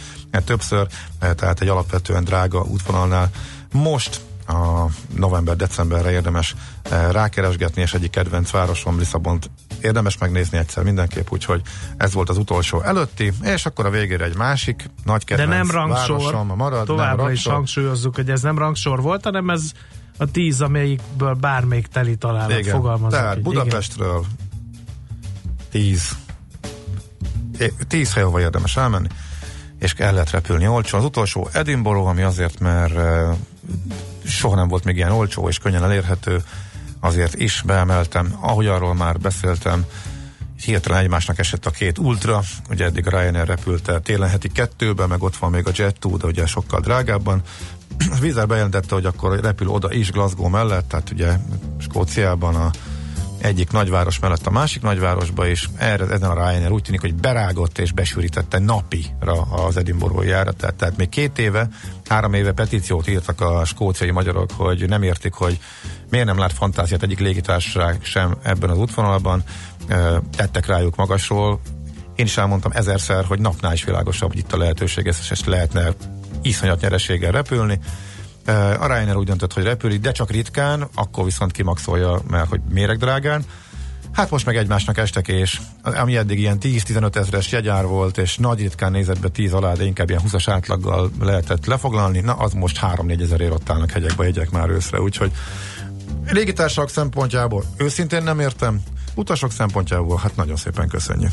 többször, 0.45 0.87
eh, 1.19 1.33
tehát 1.35 1.61
egy 1.61 1.69
alapvetően 1.69 2.25
drága 2.25 2.63
útvonalnál. 2.63 3.31
Most 3.73 4.21
a 4.49 4.87
november-decemberre 5.17 6.11
érdemes 6.11 6.55
eh, 6.83 7.11
rákeresgetni, 7.11 7.83
és 7.83 7.95
egyik 7.95 8.11
kedvenc 8.11 8.51
városom 8.51 8.99
Lisszabont 8.99 9.51
érdemes 9.81 10.19
megnézni 10.19 10.59
egyszer 10.59 10.85
mindenképp, 10.85 11.31
úgyhogy 11.31 11.63
ez 11.97 12.13
volt 12.13 12.29
az 12.29 12.37
utolsó 12.37 12.83
előtti, 12.83 13.33
és 13.43 13.67
akkor 13.67 13.87
a 13.87 13.91
végére 13.91 14.25
egy 14.25 14.37
másik 14.37 14.91
nagy 15.05 15.25
De 15.25 15.35
kedvenc 15.35 15.73
nem 15.73 15.77
rangsor, 15.77 16.19
városom 16.19 16.47
marad, 16.47 16.85
továbbra 16.87 17.23
nem 17.23 17.33
is 17.33 17.45
rangsor. 17.45 17.53
hangsúlyozzuk, 17.53 18.15
hogy 18.15 18.31
ez 18.31 18.43
nem 18.43 18.59
rangsor 18.59 19.03
volt, 19.03 19.25
hanem 19.25 19.51
ez 19.51 19.73
a 20.19 20.25
tíz, 20.25 20.61
amelyikből 20.61 21.35
bármelyik 21.35 21.87
teli 21.87 22.17
találat 22.17 22.59
Igen. 22.59 23.09
Tehát 23.09 23.37
így. 23.37 23.43
Budapestről 23.43 24.25
10 25.71 26.17
10 27.89 28.13
hely, 28.13 28.23
ahova 28.23 28.41
érdemes 28.41 28.77
elmenni, 28.77 29.09
és 29.79 29.93
el 29.93 30.13
lehet 30.13 30.31
repülni 30.31 30.67
olcsó. 30.67 30.99
Az 30.99 31.05
utolsó 31.05 31.49
Edinburgh, 31.53 32.07
ami 32.07 32.23
azért, 32.23 32.61
mert 32.61 32.97
eh, 32.97 33.37
soha 34.29 34.55
nem 34.55 34.69
volt 34.69 34.85
még 34.85 34.97
ilyen 34.97 35.13
olcsó 35.13 35.49
és 35.49 35.59
könnyen 35.59 35.85
elérhető, 35.85 36.43
azért 37.01 37.35
is 37.35 37.63
beemeltem. 37.67 38.37
Ahogy 38.41 38.67
arról 38.67 38.95
már 38.95 39.19
beszéltem, 39.19 39.85
hirtelen 40.65 41.01
egymásnak 41.01 41.39
esett 41.39 41.67
a 41.67 41.71
két 41.71 41.99
ultra, 41.99 42.43
ugye 42.71 42.85
eddig 42.85 43.07
a 43.07 43.11
Ryanair 43.11 43.47
repült 43.47 43.89
el 43.89 44.01
télen 44.01 44.29
heti 44.29 44.49
kettőben, 44.49 45.09
meg 45.09 45.23
ott 45.23 45.37
van 45.37 45.51
még 45.51 45.67
a 45.67 45.71
Jet2, 45.71 46.15
de 46.19 46.27
ugye 46.27 46.47
sokkal 46.47 46.81
drágábban. 46.81 47.43
Vizer 48.21 48.47
bejelentette, 48.47 48.95
hogy 48.95 49.05
akkor 49.05 49.41
repül 49.41 49.69
oda 49.69 49.93
is 49.93 50.11
Glasgow 50.11 50.49
mellett, 50.49 50.89
tehát 50.89 51.11
ugye 51.11 51.37
Skóciában 51.79 52.55
a 52.55 52.71
egyik 53.39 53.71
nagyváros 53.71 54.19
mellett 54.19 54.47
a 54.47 54.51
másik 54.51 54.83
nagyvárosba, 54.83 55.47
és 55.47 55.69
erre, 55.77 56.05
ezen 56.05 56.31
a 56.31 56.35
Ryanair 56.35 56.71
úgy 56.71 56.83
tűnik, 56.83 57.01
hogy 57.01 57.15
berágott 57.15 57.79
és 57.79 57.93
besűrítette 57.93 58.59
napira 58.59 59.43
az 59.43 59.77
Edinburgh 59.77 60.27
járatát. 60.27 60.75
Tehát 60.75 60.97
még 60.97 61.09
két 61.09 61.39
éve, 61.39 61.69
három 62.09 62.35
éve 62.35 62.53
petíciót 62.53 63.09
írtak 63.09 63.41
a 63.41 63.65
skóciai 63.65 64.11
magyarok, 64.11 64.51
hogy 64.57 64.89
nem 64.89 65.03
értik, 65.03 65.33
hogy 65.33 65.59
miért 66.11 66.27
nem 66.27 66.39
lát 66.39 66.53
fantáziát 66.53 67.03
egyik 67.03 67.19
légitársaság 67.19 67.99
sem 68.03 68.37
ebben 68.43 68.71
az 68.71 68.79
útvonalban. 68.79 69.43
Tettek 70.37 70.67
rájuk 70.67 70.97
magasról. 70.97 71.61
Én 72.17 72.25
is 72.25 72.37
elmondtam 72.37 72.73
ezerszer, 72.75 73.25
hogy 73.25 73.41
napnál 73.41 73.73
is 73.73 73.85
világosabb, 73.85 74.29
hogy 74.29 74.39
itt 74.39 74.53
a 74.53 74.57
lehetőség, 74.57 75.07
és 75.07 75.45
lehetne 75.45 75.93
iszonyat 76.43 76.81
nyereséggel 76.81 77.33
repülni. 77.33 77.79
A 78.79 78.87
Ryanair 78.87 79.17
úgy 79.17 79.27
döntött, 79.27 79.53
hogy 79.53 79.65
repülik, 79.65 80.01
de 80.01 80.13
csak 80.13 80.31
ritkán, 80.31 80.89
akkor 80.95 81.25
viszont 81.25 81.53
kimaxolja, 81.53 82.21
mert 82.31 82.49
hogy 82.49 82.61
méregdrágán. 82.69 83.45
Hát 84.13 84.31
most 84.31 84.47
meg 84.47 84.57
egymásnak 84.57 84.99
estek, 84.99 85.29
és 85.29 85.61
ami 85.83 86.17
eddig 86.17 86.39
ilyen 86.39 86.59
10-15 86.61 87.17
ezres 87.17 87.53
jegyár 87.53 87.87
volt, 87.87 88.19
és 88.19 88.37
nagy 88.37 88.59
ritkán 88.59 88.91
nézett 88.91 89.21
be 89.21 89.29
10 89.29 89.53
alá, 89.53 89.73
de 89.73 89.85
inkább 89.85 90.09
ilyen 90.09 90.23
20-as 90.29 90.45
átlaggal 90.47 91.11
lehetett 91.21 91.67
lefoglalni, 91.67 92.21
na 92.21 92.33
az 92.33 92.53
most 92.53 92.79
3-4 92.83 93.21
ezerért 93.21 93.53
ott 93.53 93.71
állnak 93.71 93.91
hegyekbe 93.91 94.25
jegyek 94.25 94.51
már 94.51 94.69
őszre, 94.69 95.01
úgyhogy 95.01 95.33
légitársak 96.29 96.91
szempontjából 96.91 97.65
őszintén 97.77 98.23
nem 98.23 98.41
értem, 98.41 98.83
utasok 99.15 99.53
szempontjából 99.53 100.19
hát 100.23 100.37
nagyon 100.37 100.57
szépen 100.57 100.89
köszönjük. 100.89 101.33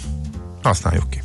Használjuk 0.64 1.10
ki. 1.10 1.22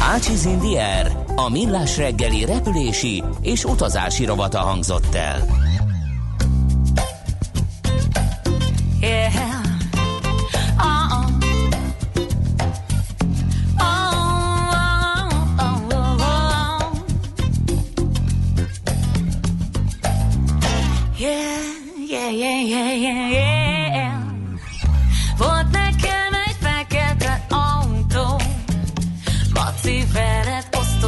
Ácsiz 0.00 0.44
Indier, 0.44 1.16
a 1.36 1.50
millás 1.50 1.96
reggeli 1.96 2.44
repülési 2.44 3.24
és 3.40 3.64
utazási 3.64 4.24
rovata 4.24 4.58
hangzott 4.58 5.14
el. 5.14 5.44
Yeah. 9.00 9.67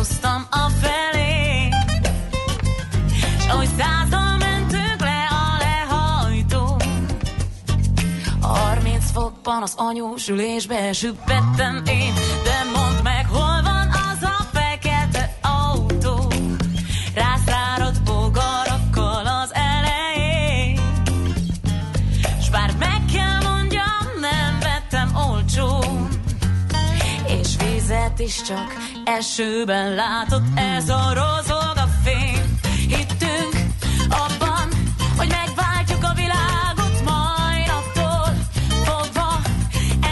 tartoztam 0.00 0.46
a 0.50 0.68
felé, 0.68 1.68
s 3.38 3.46
ahogy 3.48 3.68
százal 3.78 4.36
mentünk 4.36 5.00
le 5.00 5.26
a 5.30 5.56
lehajtó, 5.58 6.76
a 8.40 8.46
30 8.46 9.10
fokban 9.12 9.62
az 9.62 9.72
anyósülésbe 9.76 10.92
süppettem 10.92 11.82
én, 11.86 12.14
de 12.44 12.64
mondd 12.74 13.02
meg, 13.02 13.26
hol 13.28 13.62
van 13.62 13.88
az 13.88 14.22
a 14.22 14.42
fekete 14.52 15.38
autó, 15.42 16.32
rászáradt 17.14 18.02
bogarakkal 18.02 19.26
az 19.26 19.50
elején, 19.52 20.80
s 22.42 22.50
bár 22.50 22.74
meg 22.78 23.00
kell 23.12 23.50
mondjam, 23.52 24.06
nem 24.20 24.58
vettem 24.60 25.16
olcsón, 25.28 26.08
és 27.26 27.56
vizet 27.56 28.18
is 28.18 28.42
csak 28.42 28.89
esőben 29.04 29.94
látott 29.94 30.46
ez 30.54 30.88
a 30.88 31.12
rozog 31.12 31.76
a 31.76 31.88
fény. 32.04 32.58
Hittünk 32.88 33.54
abban, 34.08 34.68
hogy 35.16 35.28
megváltjuk 35.28 36.04
a 36.04 36.14
világot 36.14 37.04
majd 37.04 37.68
attól 37.68 38.34
fogva. 38.84 39.40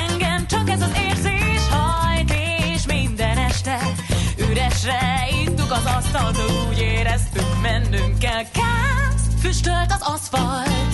Engem 0.09 0.47
csak 0.47 0.71
ez 0.71 0.83
az 0.83 0.92
érzés 1.09 1.68
hajt, 1.71 2.33
és 2.75 2.87
minden 2.87 3.38
este 3.38 3.78
üresre 4.50 5.28
ittuk 5.42 5.71
az 5.71 5.85
asztalt, 5.97 6.38
úgy 6.71 6.78
éreztük, 6.78 7.61
mennünk 7.62 8.18
kell. 8.18 8.42
Kász, 8.42 9.23
füstölt 9.40 9.92
az 9.92 10.12
aszfalt. 10.12 10.88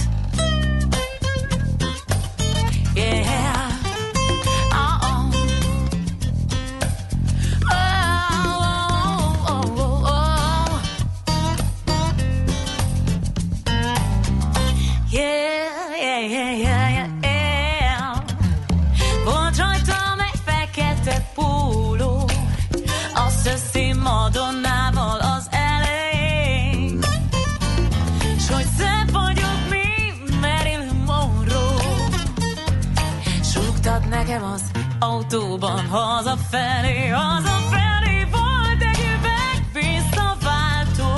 Autóban 34.99 35.87
hazafelé, 35.87 37.09
hazafelé 37.09 38.27
volt 38.31 38.83
egy 38.83 38.99
üveg 38.99 39.67
visszaváltó. 39.73 41.15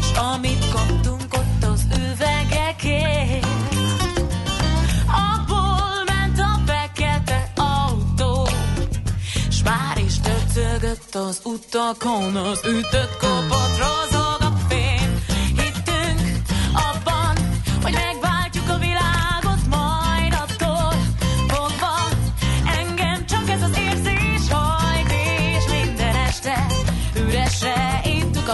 S 0.00 0.18
amit 0.18 0.70
kaptunk 0.72 1.34
ott 1.34 1.64
az 1.72 1.86
üvegekért, 1.96 3.46
abból 5.06 6.04
ment 6.06 6.38
a 6.38 6.60
fekete 6.66 7.52
autó. 7.56 8.48
S 9.50 9.62
már 9.62 9.98
is 9.98 10.20
döcögött 10.20 11.14
az 11.14 11.40
utakon, 11.44 12.36
az 12.36 12.60
ütött 12.64 13.16
kopott 13.20 13.76
rozog 13.78 14.11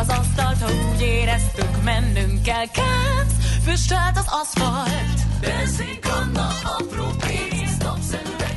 az 0.09 0.19
asztalt, 0.19 0.63
ha 0.63 0.69
úgy 0.93 1.01
éreztük, 1.01 1.83
mennünk 1.85 2.43
kell. 2.43 2.67
Kánc, 2.67 3.33
füstölt 3.65 4.17
az 4.17 4.27
aszfalt. 4.27 5.19
Benzinkanna, 5.41 6.49
apró 6.79 7.07
pénz, 7.19 7.77
napszemüveg, 7.79 8.48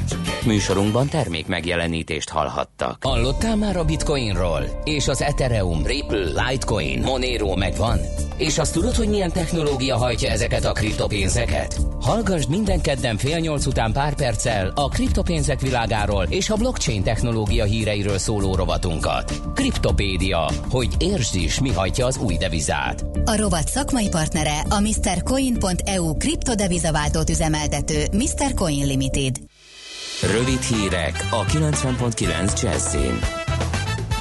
Műsorunkban 0.46 1.08
termék 1.08 1.48
megjelenítést 1.48 2.30
hallhattak. 2.30 3.04
Hallottál 3.04 3.56
már 3.56 3.78
a 3.78 3.84
Bitcoinról? 3.84 4.82
És 4.84 5.08
az 5.08 5.22
Ethereum, 5.22 5.86
Ripple, 5.86 6.50
Litecoin, 6.50 7.02
Monero 7.02 7.56
megvan? 7.56 8.00
És 8.38 8.58
azt 8.58 8.74
tudod, 8.74 8.96
hogy 8.96 9.08
milyen 9.08 9.32
technológia 9.32 9.98
hajtja 9.98 10.30
ezeket 10.30 10.66
a 10.66 10.72
kriptopénzeket? 10.72 11.80
Hallgassd 12.02 12.50
minden 12.50 12.82
kedden 12.82 13.18
fél 13.18 13.38
nyolc 13.38 13.66
után 13.66 13.92
pár 13.92 14.14
perccel 14.14 14.72
a 14.76 14.90
kriptopénzek 14.90 15.62
világáról 15.62 16.26
és 16.30 16.50
a 16.50 16.56
blockchain 16.56 17.04
technológia 17.04 17.64
híreiről 17.64 18.18
szóló 18.18 18.56
rovatunkat. 18.56 19.42
Kriptopédia, 19.54 20.52
hogy 20.70 20.90
értsd 20.98 21.36
is, 21.36 21.60
mi 21.60 21.72
hajtja 21.72 22.06
az 22.06 22.18
új 22.18 22.38
devizát. 22.38 23.06
A 23.26 23.36
rovat 23.36 23.68
szakmai 23.68 24.10
partnere 24.10 24.60
a 24.70 24.80
MrCoin.eu 24.80 26.18
kriptodevizaváltót 26.18 27.30
üzemeltető 27.30 28.06
Mr. 28.12 28.54
Coin 28.54 28.86
Limited. 28.86 29.36
Rövid 30.30 30.62
hírek 30.62 31.28
a 31.30 31.46
90.9 31.46 32.62
Jazzin. 32.62 33.20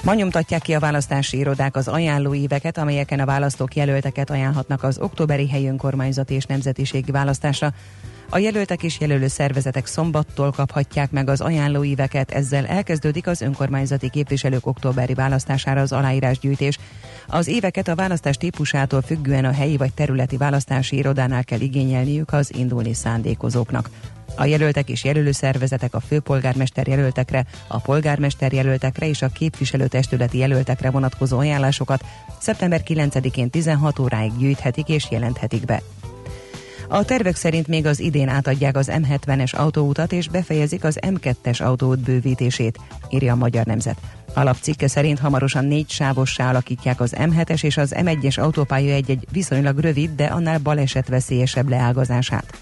Ma 0.03 0.15
nyomtatják 0.15 0.63
ki 0.63 0.75
a 0.75 0.81
választási 0.81 1.39
irodák 1.39 1.77
az 1.77 1.89
ajánlóíveket, 1.89 2.79
amelyeken 2.79 3.21
a 3.21 3.25
választók 3.25 3.75
jelölteket 3.75 4.31
ajánlhatnak 4.31 4.83
az 4.83 4.99
októberi 4.99 5.49
helyi 5.49 5.69
önkormányzati 5.69 6.35
és 6.35 6.45
nemzetiségi 6.45 7.11
választásra. 7.11 7.73
A 8.31 8.39
jelöltek 8.39 8.83
és 8.83 9.01
jelölő 9.01 9.27
szervezetek 9.27 9.87
szombattól 9.87 10.51
kaphatják 10.51 11.11
meg 11.11 11.29
az 11.29 11.41
ajánlóíveket, 11.41 12.31
ezzel 12.31 12.67
elkezdődik 12.67 13.27
az 13.27 13.41
önkormányzati 13.41 14.11
képviselők 14.11 14.67
októberi 14.67 15.15
választására 15.15 15.81
az 15.81 15.93
aláírásgyűjtés. 15.93 16.79
Az 17.27 17.47
éveket 17.47 17.89
a 17.89 17.95
választás 17.95 18.37
típusától 18.37 19.03
függően 19.03 19.45
a 19.45 19.53
helyi 19.53 19.77
vagy 19.77 19.93
területi 19.93 20.37
választási 20.37 20.97
irodánál 20.97 21.45
kell 21.45 21.61
igényelniük 21.61 22.33
az 22.33 22.55
indulni 22.55 22.95
szándékozóknak. 22.95 23.91
A 24.37 24.45
jelöltek 24.45 24.89
és 24.89 25.05
jelölő 25.05 25.33
szervezetek 25.33 25.95
a 25.95 26.01
főpolgármester 26.01 26.87
jelöltekre, 26.87 27.45
a 27.67 27.79
polgármester 27.79 28.53
jelöltekre 28.53 29.09
és 29.09 29.23
a 29.23 29.29
képviselőtestületi 29.29 30.39
jelöltekre 30.39 30.91
vonatkozó 30.91 31.39
ajánlásokat 31.39 32.05
szeptember 32.41 32.83
9-én 32.87 33.51
16 33.51 33.99
óráig 33.99 34.33
gyűjthetik 34.39 34.89
és 34.89 35.11
jelenthetik 35.11 35.65
be. 35.65 35.83
A 36.93 37.05
tervek 37.05 37.37
szerint 37.37 37.67
még 37.67 37.87
az 37.87 38.01
idén 38.01 38.29
átadják 38.29 38.77
az 38.77 38.91
M70-es 38.93 39.57
autóutat 39.57 40.13
és 40.13 40.29
befejezik 40.29 40.85
az 40.85 40.99
M2-es 41.03 41.63
autóút 41.63 41.99
bővítését, 41.99 42.79
írja 43.09 43.33
a 43.33 43.37
Magyar 43.37 43.67
Nemzet. 43.67 43.99
Alapcikke 44.35 44.89
szerint 44.89 45.19
hamarosan 45.19 45.65
négy 45.65 45.91
sávossá 45.91 46.49
alakítják 46.49 47.01
az 47.01 47.15
M7-es 47.19 47.65
és 47.65 47.77
az 47.77 47.95
M1-es 47.97 48.41
autópálya 48.41 48.95
egy-egy 48.95 49.27
viszonylag 49.33 49.79
rövid, 49.79 50.11
de 50.17 50.25
annál 50.25 50.59
balesetveszélyesebb 50.59 51.69
leágazását. 51.69 52.59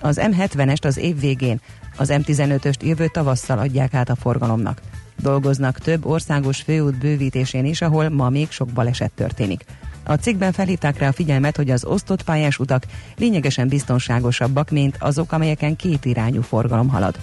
Az 0.00 0.20
M70-est 0.22 0.84
az 0.84 0.96
év 0.96 1.20
végén, 1.20 1.60
az 1.96 2.08
M15-öst 2.12 2.82
jövő 2.82 3.06
tavasszal 3.06 3.58
adják 3.58 3.94
át 3.94 4.08
a 4.08 4.16
forgalomnak. 4.16 4.80
Dolgoznak 5.22 5.78
több 5.78 6.06
országos 6.06 6.60
főút 6.60 6.98
bővítésén 6.98 7.64
is, 7.64 7.82
ahol 7.82 8.08
ma 8.08 8.28
még 8.28 8.50
sok 8.50 8.68
baleset 8.68 9.10
történik. 9.10 9.64
A 10.04 10.14
cikkben 10.14 10.52
felhívták 10.52 10.98
rá 10.98 11.08
a 11.08 11.12
figyelmet, 11.12 11.56
hogy 11.56 11.70
az 11.70 11.84
osztott 11.84 12.22
pályás 12.22 12.58
utak 12.58 12.86
lényegesen 13.16 13.68
biztonságosabbak, 13.68 14.70
mint 14.70 14.96
azok, 14.98 15.32
amelyeken 15.32 15.76
két 15.76 16.04
irányú 16.04 16.42
forgalom 16.42 16.88
halad. 16.88 17.18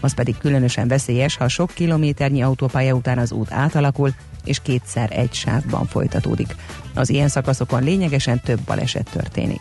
Az 0.00 0.14
pedig 0.14 0.38
különösen 0.38 0.88
veszélyes, 0.88 1.36
ha 1.36 1.48
sok 1.48 1.70
kilométernyi 1.74 2.42
autópálya 2.42 2.94
után 2.94 3.18
az 3.18 3.32
út 3.32 3.52
átalakul, 3.52 4.10
és 4.44 4.60
kétszer 4.62 5.08
egy 5.12 5.32
sávban 5.32 5.86
folytatódik. 5.86 6.56
Az 6.94 7.10
ilyen 7.10 7.28
szakaszokon 7.28 7.82
lényegesen 7.82 8.40
több 8.40 8.60
baleset 8.60 9.10
történik. 9.10 9.60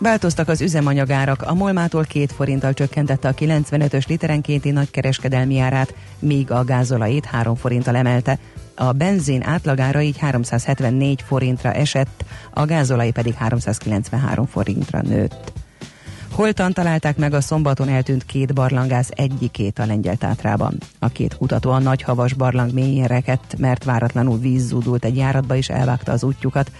Változtak 0.00 0.48
az 0.48 0.60
üzemanyagárak, 0.60 1.42
a 1.42 1.54
Molmától 1.54 2.04
két 2.04 2.32
forinttal 2.32 2.72
csökkentette 2.72 3.28
a 3.28 3.34
95-ös 3.34 4.08
literenkénti 4.08 4.70
nagykereskedelmi 4.70 5.58
árát, 5.58 5.94
míg 6.18 6.50
a 6.50 6.64
gázolait 6.64 7.24
3 7.24 7.54
forinttal 7.54 7.96
emelte. 7.96 8.38
A 8.74 8.92
benzin 8.92 9.42
átlagára 9.42 10.00
így 10.00 10.18
374 10.18 11.22
forintra 11.22 11.72
esett, 11.72 12.24
a 12.50 12.64
gázolai 12.64 13.10
pedig 13.10 13.34
393 13.34 14.46
forintra 14.46 15.02
nőtt. 15.02 15.52
Holtan 16.30 16.72
találták 16.72 17.16
meg 17.16 17.32
a 17.32 17.40
szombaton 17.40 17.88
eltűnt 17.88 18.24
két 18.24 18.54
barlangász 18.54 19.10
egyikét 19.10 19.78
a 19.78 19.86
lengyel 19.86 20.16
tátrában. 20.16 20.78
A 20.98 21.08
két 21.08 21.36
kutató 21.36 21.70
a 21.70 21.78
nagyhavas 21.78 22.32
barlang 22.32 22.72
mélyén 22.72 23.06
rekedt, 23.06 23.58
mert 23.58 23.84
váratlanul 23.84 24.38
víz 24.38 24.66
zúdult 24.66 25.04
egy 25.04 25.16
járatba 25.16 25.56
és 25.56 25.68
elvágta 25.68 26.12
az 26.12 26.24
útjukat. 26.24 26.70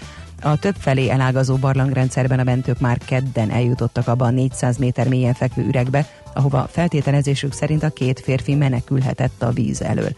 A 0.43 0.57
több 0.57 0.75
felé 0.79 1.09
elágazó 1.09 1.57
barlangrendszerben 1.57 2.39
a 2.39 2.45
mentők 2.45 2.81
már 2.81 2.99
kedden 2.99 3.51
eljutottak 3.51 4.09
abba 4.09 4.25
a 4.25 4.31
400 4.31 4.77
méter 4.77 5.09
mélyen 5.09 5.35
fekvő 5.35 5.67
üregbe, 5.67 6.07
ahova 6.35 6.69
feltételezésük 6.71 7.53
szerint 7.53 7.83
a 7.83 7.91
két 7.91 8.21
férfi 8.21 8.55
menekülhetett 8.55 9.43
a 9.43 9.51
víz 9.51 9.83
elől. 9.83 10.11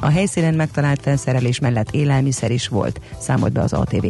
A 0.00 0.08
helyszínen 0.08 0.54
megtalált 0.54 1.00
felszerelés 1.00 1.58
mellett 1.58 1.90
élelmiszer 1.90 2.50
is 2.50 2.68
volt, 2.68 3.00
számolt 3.18 3.52
be 3.52 3.60
az 3.60 3.72
ATV. 3.72 4.06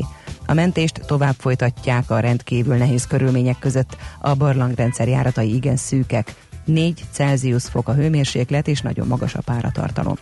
A 0.46 0.53
mentést 0.53 1.00
tovább 1.07 1.35
folytatják 1.38 2.11
a 2.11 2.20
rendkívül 2.20 2.77
nehéz 2.77 3.07
körülmények 3.07 3.59
között. 3.59 3.96
A 4.20 4.35
barlangrendszer 4.35 5.09
járatai 5.09 5.55
igen 5.55 5.77
szűkek. 5.77 6.35
4 6.64 7.05
Celsius 7.11 7.64
fok 7.64 7.88
a 7.88 7.94
hőmérséklet 7.94 8.68
és 8.68 8.81
nagyon 8.81 9.07
magas 9.07 9.35
a 9.35 9.40
páratartalom. 9.40 10.16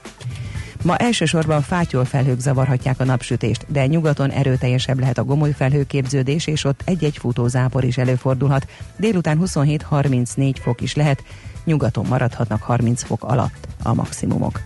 Ma 0.83 0.97
elsősorban 0.97 1.63
fátyolfelhők 1.63 2.41
zavarhatják 2.41 3.01
a 3.01 3.05
napsütést, 3.05 3.65
de 3.69 3.87
nyugaton 3.87 4.31
erőteljesebb 4.31 4.99
lehet 4.99 5.19
a 5.19 5.25
gomoly 5.25 5.53
felhőképződés, 5.53 6.47
és 6.47 6.65
ott 6.65 6.83
egy-egy 6.85 7.17
futózápor 7.17 7.85
is 7.85 7.99
előfordulhat. 7.99 8.67
Délután 8.97 9.41
27-34 9.45 10.55
fok 10.61 10.81
is 10.81 10.95
lehet, 10.95 11.25
nyugaton 11.65 12.07
maradhatnak 12.09 12.63
30 12.63 13.03
fok 13.03 13.25
alatt 13.25 13.69
a 13.83 13.95
maximumok. 13.95 14.61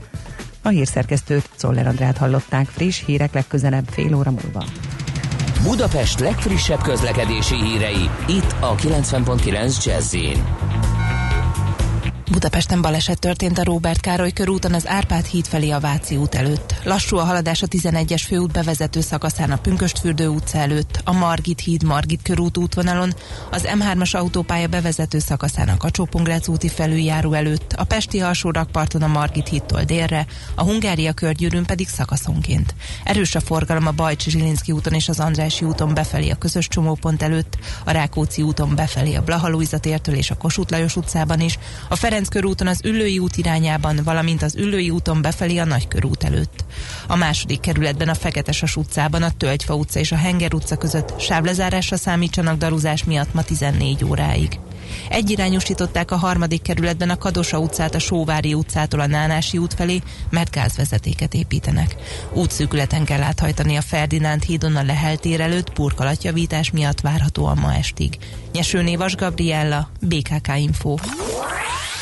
A 0.62 0.68
hírszerkesztőt 0.68 1.50
Czoller 1.56 1.86
Andrát 1.86 2.16
hallották 2.16 2.66
friss 2.66 3.04
hírek 3.04 3.34
legközelebb 3.34 3.86
fél 3.88 4.14
óra 4.14 4.30
múlva. 4.30 4.64
Budapest 5.62 6.20
legfrissebb 6.20 6.82
közlekedési 6.82 7.54
hírei, 7.54 8.10
itt 8.28 8.54
a 8.60 8.74
90.9 8.74 9.84
jazz 9.84 10.14
Budapesten 12.30 12.82
baleset 12.82 13.20
történt 13.20 13.58
a 13.58 13.64
Róbert 13.64 14.00
Károly 14.00 14.32
körúton 14.32 14.74
az 14.74 14.86
Árpád 14.88 15.24
híd 15.24 15.46
felé 15.46 15.70
a 15.70 15.80
Váci 15.80 16.16
út 16.16 16.34
előtt. 16.34 16.75
Lassú 16.86 17.16
a 17.16 17.24
haladás 17.24 17.62
a 17.62 17.66
11-es 17.66 18.22
főút 18.26 18.52
bevezető 18.52 19.00
szakaszán 19.00 19.50
a 19.50 19.56
Pünköstfürdő 19.56 20.28
utca 20.28 20.58
előtt, 20.58 21.00
a 21.04 21.12
Margit 21.12 21.60
híd 21.60 21.82
Margit 21.82 22.22
körút 22.22 22.56
útvonalon, 22.56 23.14
az 23.50 23.68
M3-as 23.78 24.16
autópálya 24.16 24.66
bevezető 24.66 25.18
szakaszán 25.18 25.68
a 25.68 25.76
kacsó 25.76 26.08
úti 26.46 26.68
felüljáró 26.68 27.32
előtt, 27.32 27.72
a 27.72 27.84
Pesti 27.84 28.20
alsó 28.20 28.50
rakparton 28.50 29.02
a 29.02 29.06
Margit 29.06 29.48
hídtól 29.48 29.82
délre, 29.82 30.26
a 30.54 30.62
Hungária 30.62 31.12
körgyűrűn 31.12 31.64
pedig 31.64 31.88
szakaszonként. 31.88 32.74
Erős 33.04 33.34
a 33.34 33.40
forgalom 33.40 33.86
a 33.86 33.90
Bajcsi 33.90 34.30
Zsilinszki 34.30 34.72
úton 34.72 34.92
és 34.92 35.08
az 35.08 35.20
Andrási 35.20 35.64
úton 35.64 35.94
befelé 35.94 36.30
a 36.30 36.36
közös 36.36 36.68
csomópont 36.68 37.22
előtt, 37.22 37.58
a 37.84 37.90
Rákóczi 37.90 38.42
úton 38.42 38.74
befelé 38.74 39.14
a 39.14 39.22
Blaha 39.22 39.62
tértől 39.80 40.14
és 40.14 40.30
a 40.30 40.36
Kossuth 40.36 40.72
Lajos 40.72 40.96
utcában 40.96 41.40
is, 41.40 41.58
a 41.88 41.96
Ferenc 41.96 42.28
körúton 42.28 42.66
az 42.66 42.80
Üllői 42.84 43.18
út 43.18 43.36
irányában, 43.36 44.00
valamint 44.04 44.42
az 44.42 44.56
Üllői 44.56 44.90
úton 44.90 45.22
befelé 45.22 45.58
a 45.58 45.64
Nagykörút 45.64 46.24
előtt. 46.24 46.64
A 47.06 47.16
második 47.16 47.60
kerületben 47.60 48.08
a 48.08 48.14
Feketesas 48.14 48.76
utcában, 48.76 49.22
a 49.22 49.30
Tölgyfa 49.30 49.74
utca 49.74 49.98
és 49.98 50.12
a 50.12 50.16
Henger 50.16 50.54
utca 50.54 50.76
között 50.76 51.20
sávlezárásra 51.20 51.96
számítsanak 51.96 52.58
daruzás 52.58 53.04
miatt 53.04 53.34
ma 53.34 53.42
14 53.42 54.04
óráig. 54.04 54.58
Egyirányosították 55.08 56.10
a 56.10 56.16
harmadik 56.16 56.62
kerületben 56.62 57.10
a 57.10 57.16
Kadosa 57.16 57.58
utcát 57.58 57.94
a 57.94 57.98
Sóvári 57.98 58.54
utcától 58.54 59.00
a 59.00 59.06
Nánási 59.06 59.58
út 59.58 59.74
felé, 59.74 60.02
mert 60.30 60.50
gázvezetéket 60.50 61.34
építenek. 61.34 61.96
Útszűkületen 62.32 63.04
kell 63.04 63.22
áthajtani 63.22 63.76
a 63.76 63.80
Ferdinánd 63.82 64.42
hídon 64.42 64.76
a 64.76 64.82
Lehel 64.82 65.16
tér 65.16 65.40
előtt 65.40 65.72
burkolatjavítás 65.72 66.70
miatt 66.70 67.00
várhatóan 67.00 67.58
ma 67.58 67.74
estig. 67.74 68.18
Nyesőné 68.52 68.96
Gabriella, 69.16 69.90
BKK 70.00 70.52
Info. 70.56 70.94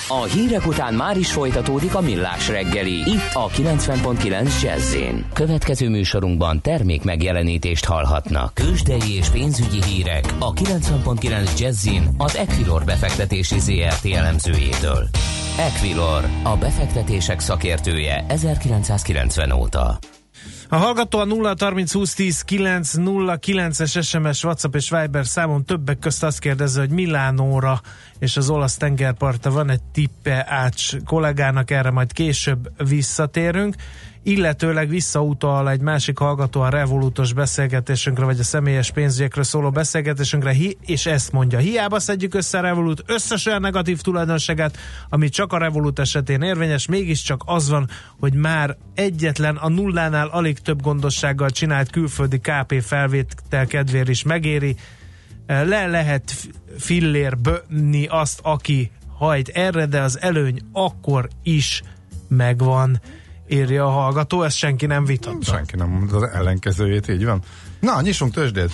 A 0.09 0.23
hírek 0.23 0.67
után 0.67 0.95
már 0.95 1.17
is 1.17 1.33
folytatódik 1.33 1.95
a 1.95 2.01
millás 2.01 2.49
reggeli, 2.49 2.93
itt 2.93 3.31
a 3.33 3.49
90.9 3.49 4.63
jazz 4.63 4.97
Következő 5.33 5.89
műsorunkban 5.89 6.61
termék 6.61 7.03
megjelenítést 7.03 7.85
hallhatnak. 7.85 8.55
Kősdei 8.55 9.17
és 9.17 9.29
pénzügyi 9.29 9.83
hírek 9.83 10.35
a 10.39 10.53
90.9 10.53 11.59
jazz 11.59 11.89
az 12.17 12.37
Equilor 12.37 12.85
befektetési 12.85 13.59
ZRT 13.59 14.05
elemzőjétől. 14.05 15.09
Equilor, 15.59 16.25
a 16.43 16.57
befektetések 16.57 17.41
szakértője 17.41 18.25
1990 18.29 19.53
óta. 19.53 19.99
A 20.69 20.77
hallgató 20.77 21.19
a 21.19 21.25
0 21.25 21.55
30 21.59 21.93
20 21.93 22.15
10 22.15 22.43
9 22.43 22.93
0 22.93 23.39
9-es 23.47 24.05
SMS, 24.05 24.45
WhatsApp 24.45 24.75
és 24.75 24.91
Viber 24.91 25.27
számon 25.27 25.65
többek 25.65 25.99
közt 25.99 26.23
azt 26.23 26.39
kérdezze, 26.39 26.81
hogy 26.81 26.91
Milánóra 26.91 27.81
és 28.19 28.37
az 28.37 28.51
olasz 28.51 28.77
tengerparta 28.77 29.51
van 29.51 29.71
egy 29.71 29.83
tippe 29.93 30.47
Ács 30.49 30.97
kollégának, 31.05 31.71
erre 31.71 31.91
majd 31.91 32.13
később 32.13 32.69
visszatérünk 32.89 33.75
illetőleg 34.25 34.89
visszautal 34.89 35.71
egy 35.71 35.81
másik 35.81 36.19
hallgató 36.19 36.61
a 36.61 36.69
revolutos 36.69 37.33
beszélgetésünkre, 37.33 38.25
vagy 38.25 38.39
a 38.39 38.43
személyes 38.43 38.91
pénzügyekről 38.91 39.45
szóló 39.45 39.71
beszélgetésünkre, 39.71 40.55
és 40.87 41.07
ezt 41.07 41.33
mondja, 41.33 41.59
hiába 41.59 41.99
szedjük 41.99 42.35
össze 42.35 42.59
a 42.59 42.61
Revolut 42.61 43.03
összes 43.07 43.47
olyan 43.47 43.61
negatív 43.61 44.01
tulajdonságát, 44.01 44.77
ami 45.09 45.29
csak 45.29 45.53
a 45.53 45.59
Revolut 45.59 45.99
esetén 45.99 46.43
érvényes, 46.43 46.87
mégiscsak 46.87 47.43
az 47.47 47.69
van, 47.69 47.89
hogy 48.21 48.35
már 48.35 48.77
egyetlen 48.95 49.57
a 49.57 49.69
nullánál 49.69 50.29
alig 50.29 50.59
több 50.59 50.83
gondossággal 50.83 51.51
csinált 51.51 51.91
külföldi 51.91 52.39
KP 52.39 52.83
felvétel 52.83 53.67
kedvér 53.67 54.09
is 54.09 54.23
megéri, 54.23 54.77
le 55.47 55.87
lehet 55.87 56.35
fillérbönni 56.79 58.07
azt, 58.07 58.41
aki 58.43 58.91
hajt 59.17 59.49
erre, 59.49 59.87
de 59.87 60.01
az 60.01 60.21
előny 60.21 60.61
akkor 60.73 61.29
is 61.43 61.83
megvan 62.29 63.01
írja 63.49 63.85
a 63.85 63.91
hallgató, 63.91 64.43
ezt 64.43 64.57
senki 64.57 64.87
nem 64.87 65.05
vitatta. 65.05 65.45
Senki 65.45 65.77
nem 65.77 65.89
mondta 65.89 66.17
az 66.17 66.23
ellenkezőjét, 66.23 67.09
így 67.09 67.25
van. 67.25 67.43
Na, 67.81 68.01
nyissunk 68.01 68.33
tőzsdét. 68.33 68.71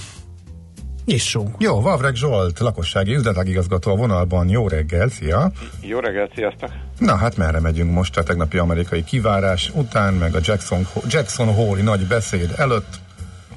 Nyissunk. 1.04 1.54
Jó, 1.58 1.80
Vavreg 1.80 2.14
Zsolt, 2.14 2.58
lakossági 2.58 3.14
üzletágigazgató 3.14 3.90
a 3.90 3.96
vonalban. 3.96 4.48
Jó 4.48 4.68
reggel, 4.68 5.08
szia! 5.08 5.52
Jó 5.80 5.98
reggel, 5.98 6.30
sziasztok! 6.34 6.70
Na 6.98 7.16
hát 7.16 7.36
merre 7.36 7.60
megyünk 7.60 7.92
most 7.92 8.16
a 8.16 8.22
tegnapi 8.22 8.58
amerikai 8.58 9.04
kivárás 9.04 9.70
után, 9.74 10.14
meg 10.14 10.34
a 10.34 10.38
Jackson, 10.42 10.86
Jackson 11.08 11.54
Hole-i 11.54 11.82
nagy 11.82 12.06
beszéd 12.06 12.54
előtt? 12.56 13.00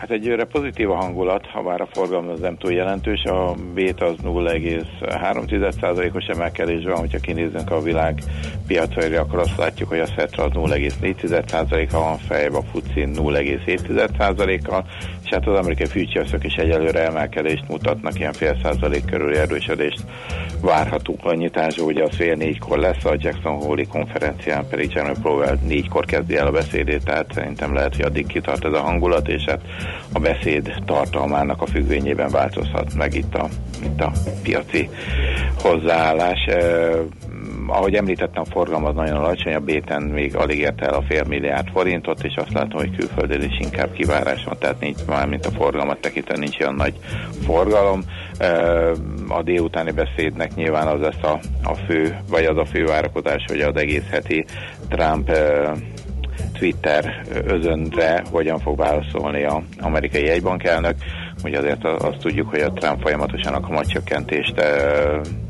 Hát 0.03 0.11
egyőre 0.11 0.45
pozitív 0.45 0.91
a 0.91 0.95
hangulat, 0.95 1.45
ha 1.45 1.61
bár 1.61 1.81
a 1.81 1.87
forgalom 1.91 2.29
az 2.29 2.39
nem 2.39 2.57
túl 2.57 2.71
jelentős, 2.71 3.23
a 3.23 3.55
bét 3.73 4.01
az 4.01 4.15
0,3%-os 4.23 6.25
emelkedés 6.25 6.83
van, 6.83 6.97
hogyha 6.97 7.19
kinézzünk 7.19 7.71
a 7.71 7.81
világ 7.81 8.23
piacaira, 8.67 9.21
akkor 9.21 9.39
azt 9.39 9.57
látjuk, 9.57 9.89
hogy 9.89 9.99
a 9.99 10.05
Szetra 10.05 10.43
az 10.43 10.51
0,4%-a 10.53 11.99
van 11.99 12.17
fejbe, 12.17 12.57
a 12.57 12.61
FUCI 12.61 13.07
0,7%-kal, 13.13 14.85
és 15.22 15.22
hát 15.33 15.47
az 15.47 15.57
amerikai 15.57 15.85
futures 15.85 16.31
is 16.41 16.55
egyelőre 16.55 17.05
emelkedést 17.05 17.67
mutatnak, 17.67 18.19
ilyen 18.19 18.33
fél 18.33 18.57
százalék 18.63 19.05
körüli 19.05 19.37
erősödést 19.37 20.03
várhatunk. 20.61 21.25
A 21.25 21.33
nyitásra, 21.33 21.83
ugye 21.83 22.03
az 22.03 22.15
fél 22.15 22.35
négykor 22.35 22.77
lesz, 22.77 23.05
a 23.05 23.15
Jackson 23.17 23.55
Hole 23.55 23.83
konferencián 23.83 24.67
pedig 24.69 24.91
Jeremy 24.93 25.15
Powell 25.21 25.57
négykor 25.67 26.05
kezdi 26.05 26.37
el 26.37 26.47
a 26.47 26.51
beszédét, 26.51 27.03
tehát 27.03 27.33
szerintem 27.33 27.73
lehet, 27.73 27.95
hogy 27.95 28.05
addig 28.05 28.27
kitart 28.27 28.65
ez 28.65 28.73
a 28.73 28.81
hangulat, 28.81 29.27
és 29.27 29.43
hát 29.45 29.61
a 30.13 30.19
beszéd 30.19 30.73
tartalmának 30.85 31.61
a 31.61 31.65
függvényében 31.65 32.29
változhat 32.29 32.93
meg 32.93 33.13
itt 33.13 33.35
a, 33.35 33.47
itt 33.83 34.01
a 34.01 34.11
piaci 34.43 34.89
hozzáállás 35.61 36.47
ahogy 37.67 37.95
említettem, 37.95 38.43
a 38.45 38.51
forgalom 38.51 38.85
az 38.85 38.95
nagyon 38.95 39.17
alacsony, 39.17 39.53
a 39.53 39.59
béten 39.59 40.01
még 40.01 40.35
alig 40.35 40.59
érte 40.59 40.85
el 40.85 40.93
a 40.93 41.03
fél 41.07 41.23
milliárd 41.23 41.67
forintot, 41.73 42.23
és 42.23 42.35
azt 42.35 42.53
látom, 42.53 42.79
hogy 42.79 42.95
külföldön 42.95 43.41
is 43.41 43.59
inkább 43.59 43.91
kivárás 43.91 44.43
van, 44.43 44.57
tehát 44.59 44.79
nincs 44.79 45.05
már, 45.07 45.27
mint 45.27 45.45
a 45.45 45.51
forgalmat 45.51 45.99
tekintve, 45.99 46.37
nincs 46.37 46.59
olyan 46.59 46.75
nagy 46.75 46.93
forgalom. 47.45 48.03
A 49.27 49.43
délutáni 49.43 49.91
beszédnek 49.91 50.55
nyilván 50.55 50.87
az 50.87 50.99
lesz 50.99 51.23
a, 51.23 51.39
a 51.63 51.73
fő, 51.73 52.17
vagy 52.29 52.45
az 52.45 52.57
a 52.57 52.65
fő 52.65 52.85
várakozás, 52.85 53.43
hogy 53.47 53.59
az 53.61 53.75
egész 53.75 54.09
heti 54.09 54.45
Trump 54.89 55.31
Twitter 56.53 57.25
özönre 57.45 58.23
hogyan 58.31 58.59
fog 58.59 58.77
válaszolni 58.77 59.43
az 59.43 59.63
amerikai 59.79 60.25
jegybankelnök. 60.25 60.95
Ugye 61.43 61.57
azért 61.57 61.85
azt 61.85 62.17
tudjuk, 62.17 62.49
hogy 62.49 62.59
a 62.61 62.71
Trump 62.71 63.01
folyamatosan 63.01 63.53
a 63.53 63.59
kamatcsökkentést 63.59 64.61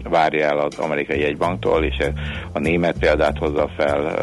várja 0.10 0.46
el 0.46 0.58
az 0.58 0.80
amerikai 0.80 1.20
jegybanktól, 1.20 1.84
és 1.84 1.98
a 2.52 2.60
német 2.60 3.00
példát 3.00 3.38
hozza 3.38 3.70
fel 3.78 4.16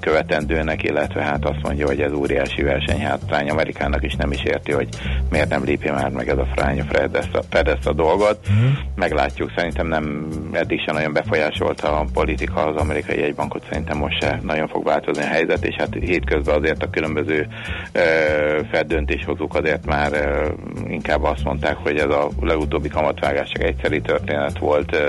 követendőnek, 0.00 0.82
illetve 0.82 1.22
hát 1.22 1.44
azt 1.44 1.62
mondja, 1.62 1.86
hogy 1.86 2.00
ez 2.00 2.12
óriási 2.12 2.62
versenyhátrány 2.62 3.50
Amerikának 3.50 4.04
is 4.04 4.14
nem 4.14 4.32
is 4.32 4.42
érti, 4.44 4.72
hogy 4.72 4.88
miért 5.30 5.48
nem 5.48 5.64
lépje 5.64 5.92
már 5.92 6.10
meg 6.10 6.28
ez 6.28 6.38
a 6.38 6.46
fránya 6.54 6.84
Fred 6.84 7.68
ezt 7.68 7.86
a, 7.86 7.92
dolgot. 7.92 8.38
Uh-huh. 8.42 8.70
Meglátjuk, 8.94 9.52
szerintem 9.56 9.86
nem 9.86 10.28
eddig 10.52 10.80
sem 10.80 10.94
nagyon 10.94 11.12
befolyásolta 11.12 11.98
a 11.98 12.04
politika 12.12 12.66
az 12.66 12.76
amerikai 12.76 13.18
jegybankot, 13.18 13.64
szerintem 13.68 13.98
most 13.98 14.20
se 14.20 14.40
nagyon 14.42 14.68
fog 14.68 14.84
változni 14.84 15.22
a 15.22 15.26
helyzet, 15.26 15.64
és 15.64 15.74
hát 15.78 15.94
hétközben 16.00 16.56
azért 16.56 16.82
a 16.82 16.90
különböző 16.90 17.48
uh, 17.94 18.66
Fed 18.70 18.86
döntéshozók 18.86 19.54
azért 19.54 19.86
már 19.86 20.12
uh, 20.12 20.92
inkább 20.92 21.22
azt 21.22 21.44
mondták, 21.44 21.76
hogy 21.76 21.96
ez 21.96 22.10
a 22.10 22.28
legutóbbi 22.40 22.88
kamatvágás 22.88 23.48
csak 23.48 23.62
egyszeri 23.62 24.00
történet 24.00 24.58
volt 24.58 24.96
uh, 24.96 25.00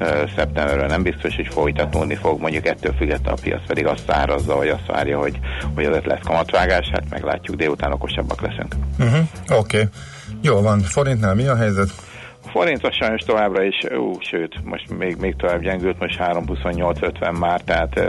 uh, 0.00 0.30
szeptemberben, 0.36 0.88
nem 0.88 1.02
biztos, 1.02 1.36
hogy 1.36 1.48
folytatódni 1.48 2.14
fog, 2.14 2.40
mondjuk 2.40 2.66
ettől 2.66 2.92
függetlenül 2.92 3.38
a 3.38 3.42
piac 3.42 3.66
pedig 3.66 3.86
azt 3.94 4.10
árazza, 4.10 4.56
vagy 4.56 4.68
azt 4.68 4.86
várja, 4.86 5.18
hogy, 5.18 5.38
hogy 5.74 5.84
azért 5.84 6.06
lesz 6.06 6.22
kamatvágás, 6.22 6.88
hát 6.92 7.10
meglátjuk, 7.10 7.56
délután 7.56 7.92
okosabbak 7.92 8.40
leszünk. 8.40 8.74
Uh-huh. 8.98 9.58
Oké. 9.58 9.76
Okay. 9.76 9.88
Jó 10.40 10.60
van, 10.60 10.80
forintnál 10.80 11.34
mi 11.34 11.46
a 11.46 11.56
helyzet? 11.56 11.88
Forint 12.54 12.84
az 12.84 12.94
sajnos 12.94 13.22
továbbra 13.22 13.62
is, 13.62 13.78
ú, 13.96 14.12
sőt, 14.20 14.64
most 14.64 14.98
még, 14.98 15.16
még 15.16 15.36
tovább 15.36 15.62
gyengült, 15.62 15.98
most 15.98 16.18
328.50 16.18 17.38
már, 17.38 17.60
tehát 17.60 18.00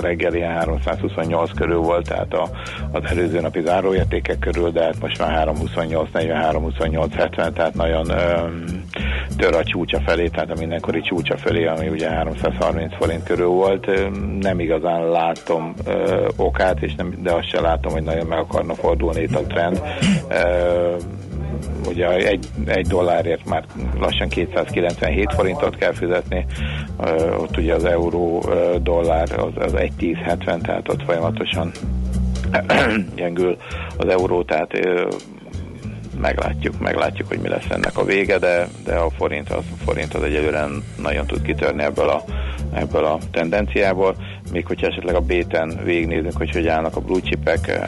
reggel 0.00 0.34
ilyen 0.34 0.52
328 0.52 1.50
körül 1.54 1.78
volt, 1.78 2.08
tehát 2.08 2.32
a, 2.34 2.48
az 2.92 3.02
előző 3.04 3.40
napi 3.40 3.60
záróértékek 3.60 4.38
körül, 4.38 4.70
de 4.70 4.82
hát 4.82 5.00
most 5.00 5.18
már 5.18 5.30
328, 5.30 6.08
43, 6.12 6.62
28, 6.62 7.14
70, 7.14 7.52
tehát 7.52 7.74
nagyon 7.74 8.10
um, 8.10 8.64
tör 9.36 9.54
a 9.54 9.64
csúcsa 9.64 10.00
felé, 10.00 10.28
tehát 10.28 10.50
a 10.50 10.58
mindenkori 10.58 11.00
csúcsa 11.00 11.36
felé, 11.36 11.66
ami 11.66 11.88
ugye 11.88 12.10
330 12.10 12.94
forint 12.96 13.22
körül 13.22 13.48
volt. 13.48 13.90
Nem 14.40 14.60
igazán 14.60 15.08
látom 15.08 15.74
ö, 15.86 16.28
okát, 16.36 16.82
és 16.82 16.94
nem, 16.94 17.14
de 17.18 17.32
azt 17.32 17.48
sem 17.48 17.62
látom, 17.62 17.92
hogy 17.92 18.02
nagyon 18.02 18.26
meg 18.26 18.38
akarna 18.38 18.74
fordulni 18.74 19.20
itt 19.20 19.34
a 19.34 19.46
trend. 19.46 19.82
Ö, 20.28 20.96
ugye 21.88 22.08
egy, 22.10 22.46
egy 22.66 22.86
dollárért 22.86 23.44
már 23.44 23.64
lassan 23.98 24.28
297 24.28 25.32
forintot 25.34 25.76
kell 25.76 25.92
fizetni, 25.92 26.46
ott 27.38 27.56
ugye 27.56 27.74
az 27.74 27.84
euró 27.84 28.44
dollár 28.82 29.38
az, 29.38 29.52
az 29.56 29.72
1,1070, 29.72 30.60
tehát 30.60 30.88
ott 30.88 31.02
folyamatosan 31.04 31.72
gyengül 33.16 33.56
az 33.96 34.08
euró, 34.08 34.42
tehát 34.42 34.72
meglátjuk, 36.20 36.80
meglátjuk, 36.80 37.28
hogy 37.28 37.38
mi 37.38 37.48
lesz 37.48 37.70
ennek 37.70 37.98
a 37.98 38.04
vége, 38.04 38.38
de, 38.38 38.68
de 38.84 38.94
a 38.94 39.10
forint 39.10 39.50
az, 39.50 39.64
a 39.72 39.84
forint 39.84 40.14
az 40.14 40.22
egyelőre 40.22 40.66
nagyon 41.02 41.26
tud 41.26 41.42
kitörni 41.42 41.82
ebből 41.82 42.08
a, 42.08 42.24
ebből 42.72 43.04
a 43.04 43.18
tendenciából. 43.30 44.16
Még 44.52 44.66
hogyha 44.66 44.86
esetleg 44.86 45.14
a 45.14 45.20
béten 45.20 45.80
végignézünk, 45.84 46.36
hogy 46.36 46.50
hogy 46.50 46.66
állnak 46.66 46.96
a 46.96 47.00
blue 47.00 47.20
chipek, 47.20 47.80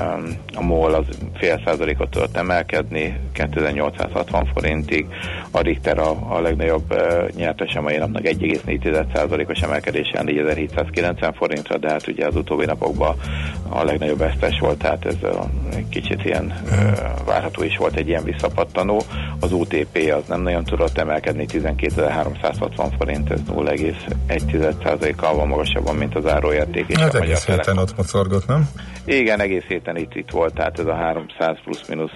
a 0.55 0.62
MOL 0.62 0.95
az 0.95 1.05
fél 1.35 1.61
százalékot 1.64 2.11
tudott 2.11 2.37
emelkedni, 2.37 3.16
2860 3.33 4.51
forintig, 4.55 5.07
a 5.51 5.61
Richter 5.61 5.99
a, 5.99 6.16
a 6.29 6.40
legnagyobb 6.40 6.92
uh, 6.92 7.29
nyertes 7.37 7.75
a 7.75 7.81
mai 7.81 7.97
napnak 7.97 8.23
1,4 8.23 9.14
százalékos 9.14 9.61
emelkedéssel 9.61 10.23
4790 10.23 11.33
forintra, 11.33 11.79
de 11.79 11.90
hát 11.90 12.07
ugye 12.07 12.27
az 12.27 12.37
utóbbi 12.37 12.64
napokban 12.64 13.16
a 13.69 13.85
legnagyobb 13.85 14.19
vesztes 14.19 14.59
volt, 14.59 14.79
tehát 14.79 15.05
ez 15.05 15.23
a, 15.23 15.49
egy 15.77 15.88
kicsit 15.88 16.25
ilyen 16.25 16.62
uh, 16.64 16.71
várható 17.27 17.62
is 17.62 17.77
volt 17.77 17.97
egy 17.97 18.09
ilyen 18.09 18.25
visszapattanó. 18.25 19.03
Az 19.40 19.53
UTP 19.53 20.12
az 20.16 20.23
nem 20.29 20.40
nagyon 20.40 20.64
tudott 20.64 20.99
emelkedni, 20.99 21.47
12.360 21.49 22.92
forint, 22.99 23.31
ez 23.31 23.40
0,1%-kal 23.49 25.35
van 25.35 25.49
magasabban, 25.49 25.97
mint 25.97 26.14
az 26.14 26.27
áróérték. 26.27 26.45
És 26.52 26.96
Hát 26.96 27.14
egész 27.14 27.44
héten 27.44 27.64
Telekom. 27.64 27.78
ott 27.78 27.96
mocorgott, 27.96 28.46
nem? 28.46 28.68
Igen, 29.04 29.40
egész 29.40 29.62
héten 29.68 29.96
itt, 29.96 30.14
itt 30.14 30.30
volt, 30.30 30.54
tehát 30.54 30.78
ez 30.78 30.87
a 30.87 30.94
300 30.94 31.56
plusz-minusz 31.64 32.11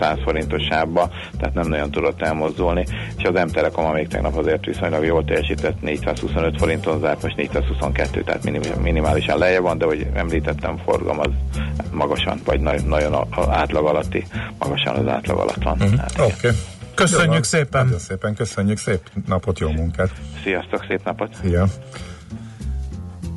100 0.00 0.18
forintos 0.24 0.62
sávba, 0.70 1.10
tehát 1.38 1.54
nem 1.54 1.68
nagyon 1.68 1.90
tudott 1.90 2.22
elmozdulni, 2.22 2.84
és 3.18 3.24
az 3.24 3.42
M-Telekom 3.44 3.92
még 3.92 4.08
tegnap 4.08 4.36
azért 4.36 4.64
viszonylag 4.64 5.04
jól 5.04 5.24
teljesített, 5.24 5.80
425 5.80 6.58
forinton 6.58 7.00
zárt, 7.00 7.22
most 7.22 7.36
422, 7.36 8.22
tehát 8.22 8.44
minim- 8.44 8.82
minimálisan 8.82 9.38
lejjebb 9.38 9.62
van, 9.62 9.78
de 9.78 9.84
hogy 9.84 10.06
említettem, 10.14 10.76
forgalom 10.84 11.18
az 11.18 11.30
magasan, 11.90 12.40
vagy 12.44 12.60
nagyon, 12.60 12.88
nagyon 12.88 13.26
átlag 13.50 13.86
alatti, 13.86 14.26
magasan 14.58 14.94
az 14.94 15.06
átlag 15.06 15.38
alatt 15.38 15.62
van. 15.62 15.78
Hát, 15.98 16.12
Oké. 16.18 16.32
Okay. 16.32 16.50
Köszönjük 16.94 17.44
szépen. 17.44 17.84
Nagyon 17.84 17.98
szépen 17.98 18.34
köszönjük, 18.34 18.78
szép 18.78 19.00
napot, 19.26 19.58
jó 19.58 19.70
munkát. 19.70 20.10
Sziasztok, 20.42 20.84
szép 20.88 21.04
napot! 21.04 21.34
Szia. 21.42 21.66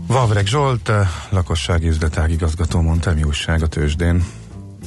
Vavreg 0.08 0.46
Zsolt, 0.46 0.92
lakossági 1.30 1.88
üzletág 1.88 2.32
igazgató 2.32 2.82
mondta, 2.82 3.14
mi 3.14 3.24
újság 3.24 3.64
a 3.64 3.68
tőzsdén. 3.68 4.24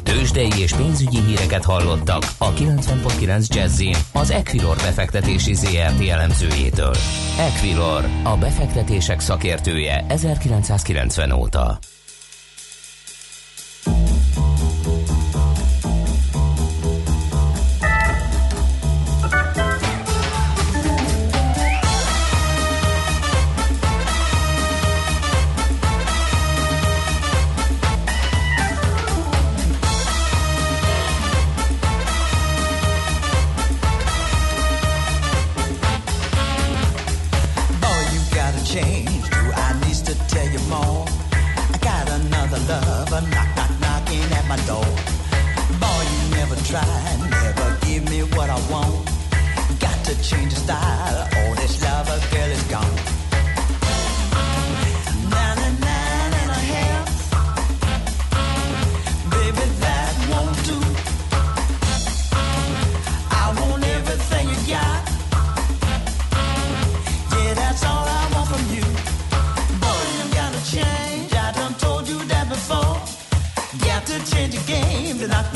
Tőzsdei 0.03 0.51
és 0.59 0.73
pénzügyi 0.73 1.21
híreket 1.21 1.65
hallottak 1.65 2.23
a 2.39 2.53
90.9 2.53 3.47
Jazzin 3.47 3.97
az 4.13 4.31
Equilor 4.31 4.77
befektetési 4.77 5.55
ZRT 5.55 6.09
elemzőjétől. 6.09 6.95
Equilor, 7.39 8.05
a 8.23 8.37
befektetések 8.37 9.21
szakértője 9.21 10.05
1990 10.09 11.33
óta. 11.33 11.79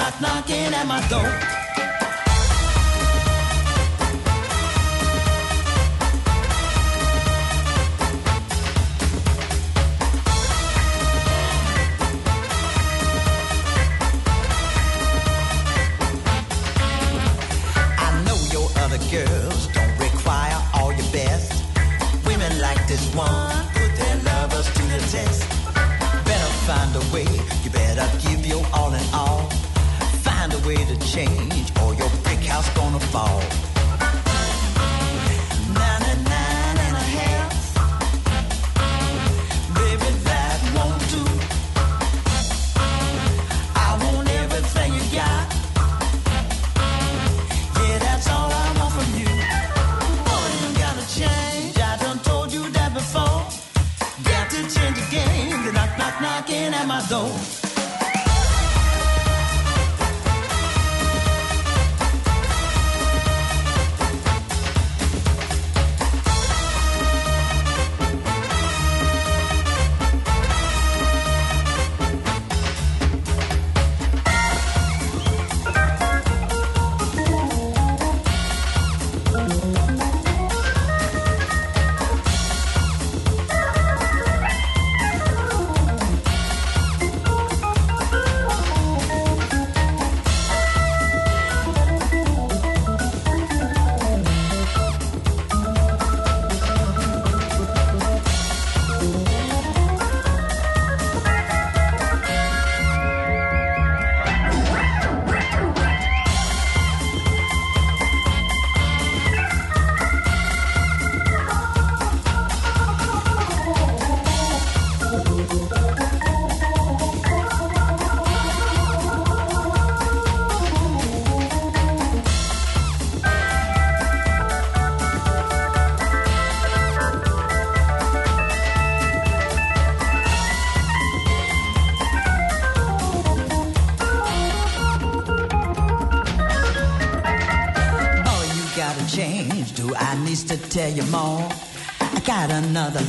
Knock, 0.02 0.20
knock, 0.20 0.50
knocking 0.50 0.74
at. 0.74 1.62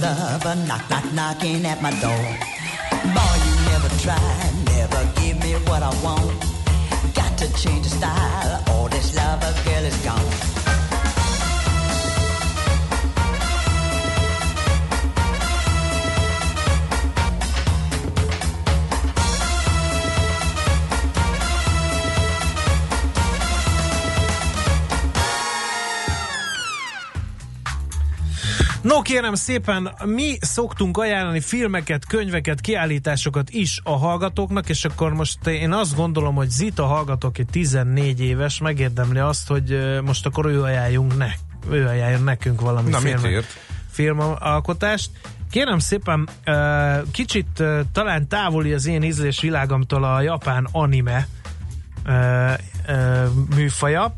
Lover, 0.04 0.56
knock, 0.68 0.89
knock, 0.89 1.06
knocking 1.13 1.66
at 1.66 1.82
my 1.82 1.92
door. 2.04 2.26
Boy, 3.16 3.36
you 3.46 3.56
never 3.72 3.89
tried, 4.04 4.54
never 4.76 5.02
give 5.20 5.38
me 5.42 5.54
what 5.68 5.82
I 5.82 5.94
want. 6.04 6.30
Got 7.13 7.38
to 7.38 7.48
change 7.62 7.84
the 7.88 7.94
style, 8.00 8.63
all 8.68 8.89
this 8.89 9.16
lover 9.16 9.54
girl 9.66 9.86
is 9.86 9.98
gone. 10.04 10.62
No 28.84 29.02
kérem 29.02 29.34
szépen, 29.34 29.91
mi 30.06 30.38
szoktunk 30.41 30.98
ajánlani 30.98 31.39
filmeket, 31.39 32.06
könyveket, 32.08 32.62
kiállításokat 32.62 33.50
is 33.50 33.80
a 33.84 33.98
hallgatóknak, 33.98 34.69
és 34.69 34.86
akkor 34.86 35.13
most 35.13 35.48
én 35.48 35.72
azt 35.72 35.96
gondolom, 35.96 36.36
hogy 36.36 36.50
Zita 36.50 36.86
hallgató, 36.86 37.28
aki 37.28 37.46
14 37.46 38.19
éves, 38.19 38.60
megérdemli 38.60 39.19
azt, 39.19 39.48
hogy 39.48 40.00
most 40.04 40.26
akkor 40.26 40.46
ő 40.46 40.62
ajánljunk 40.62 41.17
ne, 41.17 41.28
ő 41.69 41.88
ajánljon 41.88 42.24
nekünk 42.24 42.62
valami 42.62 42.89
Na, 42.89 43.00
mit 43.00 43.12
filmet, 43.12 43.32
írt? 43.32 43.58
filmalkotást. 43.91 45.10
Kérem 45.52 45.80
szépen, 45.80 46.30
kicsit 47.12 47.63
talán 47.91 48.28
távoli 48.28 48.74
az 48.74 48.86
én 48.86 49.04
ízlés 49.04 49.41
világomtól 49.41 50.04
a 50.04 50.22
japán 50.22 50.67
anime 50.72 51.28
műfaja, 53.56 54.15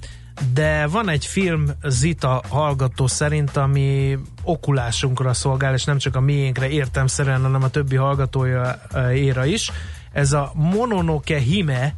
de 0.53 0.87
van 0.87 1.09
egy 1.09 1.25
film 1.25 1.65
Zita 1.83 2.41
hallgató 2.49 3.07
szerint, 3.07 3.57
ami 3.57 4.17
okulásunkra 4.43 5.33
szolgál, 5.33 5.73
és 5.73 5.83
nem 5.83 5.97
csak 5.97 6.15
a 6.15 6.19
miénkre 6.19 6.69
értemszerűen, 6.69 7.41
hanem 7.41 7.63
a 7.63 7.69
többi 7.69 7.95
hallgatója 7.95 8.81
éra 9.13 9.45
is. 9.45 9.71
Ez 10.11 10.33
a 10.33 10.51
Mononoke 10.53 11.37
Hime 11.37 11.95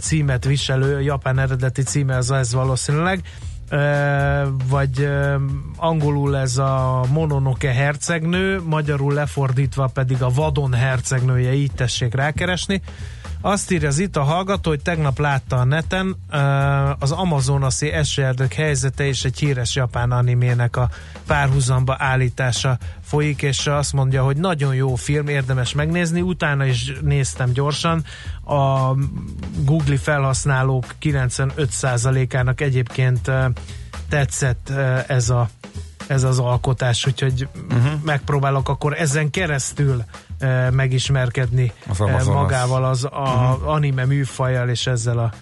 címet 0.00 0.44
viselő, 0.44 1.00
japán 1.00 1.38
eredeti 1.38 1.82
címe 1.82 2.14
ez, 2.14 2.30
ez 2.30 2.52
valószínűleg, 2.52 3.22
vagy 4.68 5.08
angolul 5.76 6.36
ez 6.36 6.58
a 6.58 7.04
Mononoke 7.10 7.72
hercegnő, 7.72 8.62
magyarul 8.62 9.12
lefordítva 9.12 9.86
pedig 9.86 10.22
a 10.22 10.30
Vadon 10.30 10.74
hercegnője, 10.74 11.52
így 11.54 11.72
tessék 11.72 12.14
rákeresni. 12.14 12.82
Azt 13.46 13.70
írja 13.70 13.88
az 13.88 13.98
itt 13.98 14.16
a 14.16 14.22
hallgató, 14.22 14.70
hogy 14.70 14.82
tegnap 14.82 15.18
látta 15.18 15.56
a 15.56 15.64
neten 15.64 16.16
az 16.98 17.10
amazonaszi 17.10 17.90
esőerdők 17.90 18.52
helyzete 18.52 19.06
és 19.06 19.24
egy 19.24 19.38
híres 19.38 19.74
japán 19.74 20.10
animének 20.10 20.76
a 20.76 20.88
párhuzamba 21.26 21.96
állítása 21.98 22.78
folyik, 23.02 23.42
és 23.42 23.66
azt 23.66 23.92
mondja, 23.92 24.24
hogy 24.24 24.36
nagyon 24.36 24.74
jó 24.74 24.94
film, 24.94 25.28
érdemes 25.28 25.72
megnézni. 25.72 26.20
Utána 26.20 26.64
is 26.64 26.92
néztem 27.00 27.52
gyorsan. 27.52 28.04
A 28.44 28.94
Google 29.64 29.98
felhasználók 29.98 30.84
95%-ának 31.00 32.60
egyébként 32.60 33.30
tetszett 34.08 34.70
ez 35.06 35.30
a 35.30 35.48
ez 36.06 36.22
az 36.22 36.38
alkotás, 36.38 37.06
úgyhogy 37.06 37.48
uh-huh. 37.70 38.02
megpróbálok 38.02 38.68
akkor 38.68 39.00
ezen 39.00 39.30
keresztül 39.30 40.04
megismerkedni 40.70 41.72
Az 41.88 42.00
Amazonas. 42.00 42.42
magával 42.42 42.84
az 42.84 43.04
a 43.04 43.08
uh-huh. 43.08 43.68
anime 43.68 44.04
műfajjal 44.04 44.68
és 44.68 44.86
ezzel 44.86 45.18
a, 45.18 45.32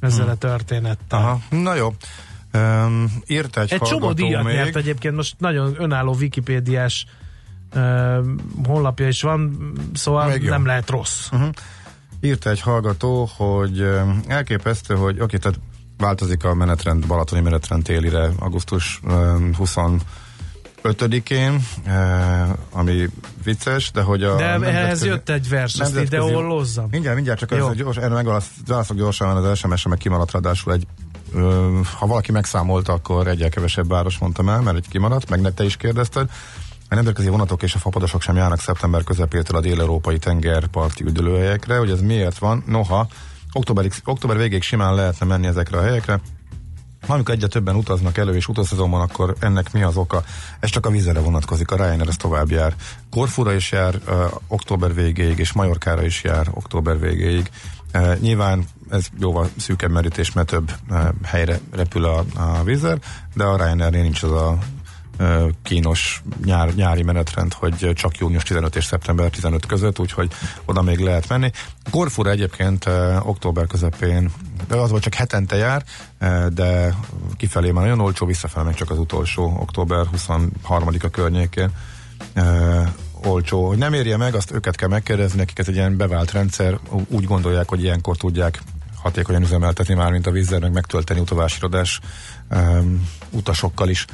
ezzel 0.00 0.18
uh-huh. 0.18 0.32
a 0.32 0.36
történettel. 0.36 1.18
Aha, 1.18 1.40
na 1.50 1.74
jó. 1.74 1.94
Um, 2.54 3.12
írt 3.26 3.56
egy, 3.56 3.72
Egy 3.72 3.80
csomó 3.80 4.12
díjat 4.12 4.44
még. 4.44 4.54
nyert 4.54 4.76
egyébként, 4.76 5.14
most 5.14 5.34
nagyon 5.38 5.74
önálló 5.78 6.14
Wikipédiás 6.14 7.06
uh, 7.74 8.24
honlapja 8.64 9.08
is 9.08 9.22
van, 9.22 9.72
szóval 9.94 10.28
Még 10.28 10.42
nem 10.42 10.66
lehet 10.66 10.90
rossz. 10.90 11.28
Uh-huh. 11.32 11.48
Írta 12.20 12.50
egy 12.50 12.60
hallgató, 12.60 13.30
hogy 13.36 13.88
elképesztő, 14.26 14.94
hogy 14.94 15.20
oké, 15.20 15.36
tehát 15.36 15.58
változik 15.98 16.44
a 16.44 16.54
menetrend, 16.54 17.06
balatoni 17.06 17.40
menetrend 17.40 17.82
télire, 17.82 18.30
augusztus 18.38 19.00
um, 19.04 19.50
25-én, 19.58 20.00
uh, 21.86 22.48
ami 22.70 23.08
vicces, 23.44 23.90
de 23.90 24.02
hogy 24.02 24.22
a 24.22 24.36
De 24.36 24.44
ehhez 24.44 25.04
jött 25.04 25.28
egy 25.28 25.48
vers, 25.48 25.74
nemzetközi- 25.74 26.06
ideollozzam. 26.14 26.88
Mindjárt, 26.90 27.14
mindjárt, 27.14 27.38
csak 27.38 27.52
ez 27.52 27.74
gyors, 27.74 27.96
erre 27.96 28.14
megválaszok 28.14 28.96
gyorsan, 28.96 29.34
mert 29.34 29.46
az 29.46 29.58
SMS-e 29.58 29.88
meg 29.88 29.98
kimaradt 29.98 30.30
ráadásul 30.30 30.72
egy 30.72 30.86
ha 31.98 32.06
valaki 32.06 32.32
megszámolta, 32.32 32.92
akkor 32.92 33.26
egyel 33.26 33.48
kevesebb 33.48 33.88
város 33.88 34.18
mondtam 34.18 34.48
el, 34.48 34.60
mert 34.60 34.76
egy 34.76 34.88
kimaradt, 34.88 35.30
meg 35.30 35.40
ne 35.40 35.50
te 35.50 35.64
is 35.64 35.76
kérdezted. 35.76 36.30
A 36.88 36.94
nemzetközi 36.94 37.28
vonatok 37.28 37.62
és 37.62 37.74
a 37.74 37.78
fapadosok 37.78 38.22
sem 38.22 38.36
járnak 38.36 38.60
szeptember 38.60 39.04
közepétől 39.04 39.56
a 39.56 39.60
dél-európai 39.60 40.18
tengerparti 40.18 41.04
üdülőhelyekre, 41.04 41.76
hogy 41.76 41.90
ez 41.90 42.00
miért 42.00 42.38
van? 42.38 42.62
Noha, 42.66 43.08
októberig, 43.52 43.92
október 44.04 44.36
végéig 44.36 44.62
simán 44.62 44.94
lehetne 44.94 45.26
menni 45.26 45.46
ezekre 45.46 45.78
a 45.78 45.82
helyekre, 45.82 46.20
amikor 47.14 47.34
egyre 47.34 47.46
többen 47.46 47.74
utaznak 47.74 48.18
elő 48.18 48.34
és 48.34 48.48
utazszezonban, 48.48 49.00
akkor 49.00 49.34
ennek 49.40 49.72
mi 49.72 49.82
az 49.82 49.96
oka? 49.96 50.24
Ez 50.60 50.70
csak 50.70 50.86
a 50.86 50.90
vízre 50.90 51.20
vonatkozik, 51.20 51.70
a 51.70 51.76
Ryanair 51.76 52.08
ez 52.08 52.16
tovább 52.16 52.50
jár. 52.50 52.74
Korfura 53.10 53.52
is 53.52 53.72
jár 53.72 53.94
uh, 54.08 54.24
október 54.46 54.94
végéig, 54.94 55.38
és 55.38 55.52
Majorkára 55.52 56.04
is 56.04 56.22
jár 56.22 56.46
október 56.54 57.00
végéig. 57.00 57.50
Uh, 57.94 58.18
nyilván 58.18 58.64
ez 58.90 59.06
jóval 59.20 59.48
szűkebb 59.56 59.90
merítés, 59.90 60.32
mert 60.32 60.48
több 60.48 60.72
uh, 60.90 61.08
helyre 61.22 61.60
repül 61.70 62.04
a, 62.04 62.24
a 62.36 62.62
vízer, 62.64 62.98
de 63.34 63.44
a 63.44 63.56
Ryanairnél 63.56 64.02
nincs 64.02 64.22
az 64.22 64.32
a 64.32 64.58
kínos 65.62 66.22
nyár, 66.44 66.74
nyári 66.74 67.02
menetrend, 67.02 67.52
hogy 67.52 67.92
csak 67.94 68.18
június 68.18 68.42
15 68.42 68.76
és 68.76 68.84
szeptember 68.84 69.30
15 69.30 69.66
között, 69.66 69.98
úgyhogy 69.98 70.30
oda 70.64 70.82
még 70.82 70.98
lehet 70.98 71.28
menni. 71.28 71.50
Korfura 71.90 72.30
egyébként 72.30 72.86
október 73.22 73.66
közepén, 73.66 74.30
de 74.68 74.76
az 74.76 74.90
volt 74.90 75.02
csak 75.02 75.14
hetente 75.14 75.56
jár, 75.56 75.84
de 76.52 76.94
kifelé 77.36 77.70
már 77.70 77.82
nagyon 77.82 78.00
olcsó, 78.00 78.26
visszafelé 78.26 78.64
meg 78.64 78.74
csak 78.74 78.90
az 78.90 78.98
utolsó 78.98 79.56
október 79.60 80.06
23-a 80.16 81.08
környékén 81.10 81.70
olcsó. 83.24 83.66
Hogy 83.66 83.78
nem 83.78 83.92
érje 83.92 84.16
meg, 84.16 84.34
azt 84.34 84.52
őket 84.52 84.76
kell 84.76 84.88
megkérdezni, 84.88 85.38
nekik 85.38 85.58
ez 85.58 85.68
egy 85.68 85.74
ilyen 85.74 85.96
bevált 85.96 86.32
rendszer, 86.32 86.78
úgy 87.08 87.24
gondolják, 87.24 87.68
hogy 87.68 87.82
ilyenkor 87.82 88.16
tudják 88.16 88.62
hatékonyan 89.02 89.42
üzemeltetni 89.42 89.94
már, 89.94 90.10
mint 90.10 90.26
a 90.26 90.30
vízzel, 90.30 90.58
meg 90.58 90.72
megtölteni 90.72 91.20
utavásirodás 91.20 92.00
um, 92.50 93.08
utasokkal 93.30 93.88
is 93.88 94.04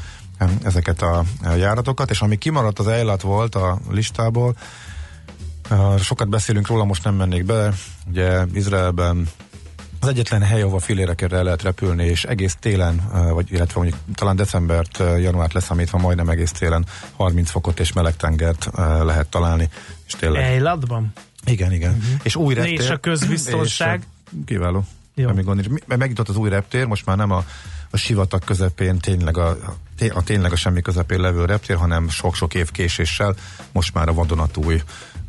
ezeket 0.63 1.03
a, 1.03 1.25
járatokat, 1.57 2.11
és 2.11 2.21
ami 2.21 2.39
kimaradt 2.39 2.79
az 2.79 2.87
Eilat 2.89 3.23
volt 3.23 3.55
a 3.55 3.79
listából, 3.91 4.57
sokat 5.99 6.29
beszélünk 6.29 6.67
róla, 6.67 6.85
most 6.85 7.05
nem 7.05 7.15
mennék 7.15 7.45
be, 7.45 7.73
ugye 8.09 8.45
Izraelben 8.53 9.29
az 10.01 10.11
egyetlen 10.11 10.43
hely, 10.43 10.63
ahova 10.63 10.79
filérekre 10.79 11.43
lehet 11.43 11.63
repülni, 11.63 12.05
és 12.05 12.25
egész 12.25 12.57
télen, 12.61 13.11
vagy 13.33 13.53
illetve 13.53 13.81
mondjuk 13.81 14.01
talán 14.15 14.37
decembert, 14.37 14.99
januárt 14.99 15.53
leszámítva 15.53 15.99
majdnem 15.99 16.29
egész 16.29 16.51
télen 16.51 16.87
30 17.17 17.51
fokot 17.51 17.81
és 17.81 17.93
meleg 17.93 18.17
tengert 18.17 18.71
lehet 19.03 19.29
találni, 19.29 19.69
és 20.07 20.13
tényleg 20.13 20.43
Ejladban? 20.43 21.13
igen, 21.45 21.73
igen. 21.73 21.91
Uh-huh. 21.91 22.21
És 22.23 22.37
új 22.37 22.55
reptér. 22.55 22.81
És 22.81 22.91
a 22.91 22.97
közbiztonság? 22.97 24.07
És, 24.31 24.39
kiváló. 24.47 24.85
Jó. 25.15 25.29
Semmi 25.29 25.43
gond 25.43 25.61
nincs. 25.61 25.83
Mi- 25.87 25.97
Megjutott 25.97 26.29
az 26.29 26.37
új 26.37 26.49
reptér, 26.49 26.87
most 26.87 27.07
már 27.07 27.17
nem 27.17 27.31
a, 27.31 27.45
a 27.91 27.97
sivatag 27.97 28.45
közepén, 28.45 28.99
tényleg 28.99 29.37
a, 29.37 29.49
a, 29.49 29.77
té- 29.97 30.11
a 30.11 30.23
tényleg 30.23 30.53
a 30.53 30.57
semmi 30.57 30.83
közepén 30.83 31.21
levő 31.21 31.45
reptér, 31.45 31.77
hanem 31.77 32.09
sok-sok 32.09 32.55
év 32.55 32.71
késéssel 32.71 33.35
most 33.73 33.95
már 33.95 34.09
a 34.09 34.13
vadonatúj 34.13 34.75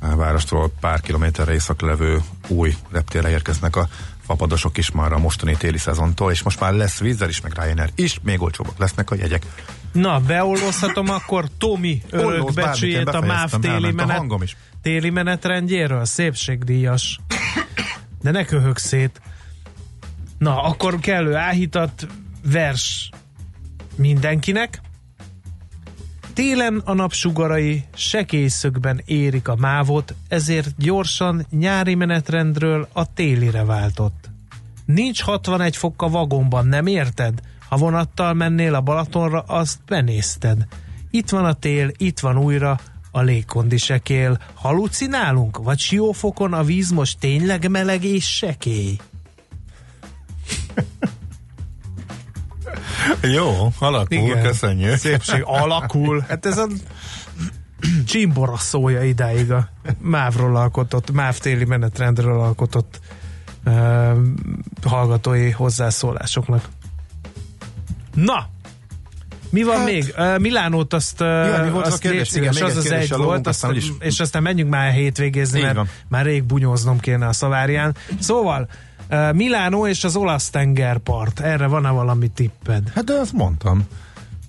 uh, 0.02 0.15
várostól 0.15 0.71
pár 0.80 1.02
kilométerre 1.02 1.54
észak 1.54 1.82
levő 1.82 2.21
új 2.48 2.76
reptérre 2.91 3.30
érkeznek 3.30 3.76
a 3.76 3.88
fapadosok 4.26 4.78
is 4.78 4.91
már 4.91 5.12
a 5.12 5.17
mostani 5.17 5.56
téli 5.58 5.78
szezontól, 5.78 6.32
és 6.32 6.43
most 6.43 6.60
már 6.60 6.74
lesz 6.74 7.00
vízzel 7.00 7.30
is, 7.30 7.41
meg 7.41 7.54
Ryanair 7.60 7.89
is, 7.95 8.20
még 8.24 8.41
olcsóbbak 8.41 8.78
lesznek 8.78 9.12
a 9.12 9.16
jegyek. 9.16 9.45
Na, 9.91 10.20
beollózhatom 10.20 11.09
akkor 11.09 11.45
Tomi 11.57 12.01
örökbecsüjét 12.09 13.07
a 13.07 13.22
MÁV 13.22 13.49
téli, 13.59 13.89
a 13.89 13.91
menet, 13.91 14.41
is. 14.41 14.57
téli 14.82 15.09
menetrendjéről? 15.09 16.05
Szépségdíjas. 16.05 17.20
De 18.22 18.32
ne 18.32 18.45
köhög 18.45 18.78
szét. 18.78 19.22
Na, 20.38 20.61
akkor 20.61 20.99
kellő 20.99 21.36
áhítat 21.36 22.07
vers 22.51 23.09
mindenkinek. 23.95 24.81
Télen 26.33 26.81
a 26.86 26.93
napsugarai 26.93 27.83
sekélyszögben 27.93 29.01
érik 29.05 29.47
a 29.47 29.55
mávot, 29.55 30.15
ezért 30.27 30.77
gyorsan 30.77 31.45
nyári 31.49 31.95
menetrendről 31.95 32.88
a 32.93 33.13
télire 33.13 33.63
váltott. 33.63 34.29
Nincs 34.86 35.21
61 35.21 35.75
fok 35.75 36.01
a 36.01 36.09
vagonban, 36.09 36.67
nem 36.67 36.88
érted? 36.88 37.39
Ha 37.69 37.77
vonattal 37.77 38.33
mennél 38.33 38.73
a 38.73 38.81
Balatonra, 38.81 39.39
azt 39.39 39.79
benézted. 39.86 40.67
Itt 41.11 41.29
van 41.29 41.45
a 41.45 41.53
tél, 41.53 41.91
itt 41.97 42.19
van 42.19 42.38
újra 42.38 42.79
a 43.11 43.21
légkondi 43.21 43.77
sekél. 43.77 44.39
Halucinálunk? 44.53 45.57
Vagy 45.57 45.79
siófokon 45.79 46.53
a 46.53 46.63
víz 46.63 46.91
most 46.91 47.19
tényleg 47.19 47.69
meleg 47.69 48.03
és 48.03 48.36
sekély? 48.36 48.97
Jó, 53.21 53.71
alakul, 53.80 54.17
Igen. 54.17 54.43
köszönjük. 54.43 54.95
Szépség 54.97 55.41
alakul. 55.45 56.26
Hát 56.28 56.45
ez 56.45 56.57
a 56.57 56.67
csimbora 58.05 58.57
szója 58.57 59.03
idáig 59.03 59.51
a 59.51 59.69
MÁV-ról 60.01 60.55
alkotott, 60.55 61.11
MÁV 61.11 61.38
téli 61.38 61.65
menetrendről 61.65 62.39
alkotott 62.39 62.99
uh, 63.65 64.11
hallgatói 64.84 65.49
hozzászólásoknak. 65.51 66.65
Na! 68.13 68.47
Mi 69.49 69.63
van 69.63 69.76
hát, 69.78 69.86
még? 69.86 70.13
Uh, 70.17 70.39
Milánót 70.39 70.93
azt, 70.93 71.21
uh, 71.21 71.28
Jaj, 71.28 71.63
mi 71.63 71.69
volt 71.69 71.86
az 71.86 71.91
a 71.91 71.93
azt 71.93 72.01
kérdés? 72.01 72.32
légy 72.34 72.41
Igen, 72.41 72.53
az 72.53 72.61
egy 72.61 72.78
az 72.78 72.91
egy 72.91 73.09
volt, 73.09 73.21
lógunk, 73.21 73.36
azt, 73.47 73.47
aztán 73.47 73.69
úgyis- 73.69 73.91
és 73.99 74.19
aztán 74.19 74.41
menjünk 74.41 74.69
már 74.69 74.91
hétvégezni, 74.91 75.57
Így 75.57 75.63
mert 75.63 75.76
van. 75.76 75.89
már 76.07 76.26
rég 76.26 76.43
bunyóznom 76.43 76.99
kéne 76.99 77.28
a 77.28 77.34
szavárián. 77.34 77.95
Szóval, 78.19 78.67
Milánó 79.34 79.88
és 79.88 80.03
az 80.03 80.16
olasz 80.16 80.49
tengerpart. 80.49 81.39
Erre 81.39 81.68
van-e 81.68 81.89
valami 81.89 82.28
tipped? 82.28 82.91
Hát 82.93 83.03
de 83.03 83.14
azt 83.14 83.34
mondtam. 83.34 83.88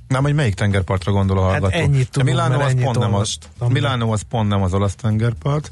Nem, 0.08 0.22
hogy 0.22 0.34
melyik 0.34 0.54
tengerpartra 0.54 1.12
gondol 1.12 1.38
a 1.38 1.42
hallgató. 1.42 1.64
Hát 1.66 1.74
ennyit 1.74 2.10
tudom, 2.10 2.28
Milánó 2.28 2.56
mert 2.56 2.74
az 2.74 2.82
pont 2.82 2.98
nem 2.98 3.14
az. 3.14 3.38
Milánó 3.68 4.12
az 4.12 4.22
pont 4.22 4.48
nem 4.48 4.62
az 4.62 4.74
olasz 4.74 4.94
tengerpart. 4.94 5.70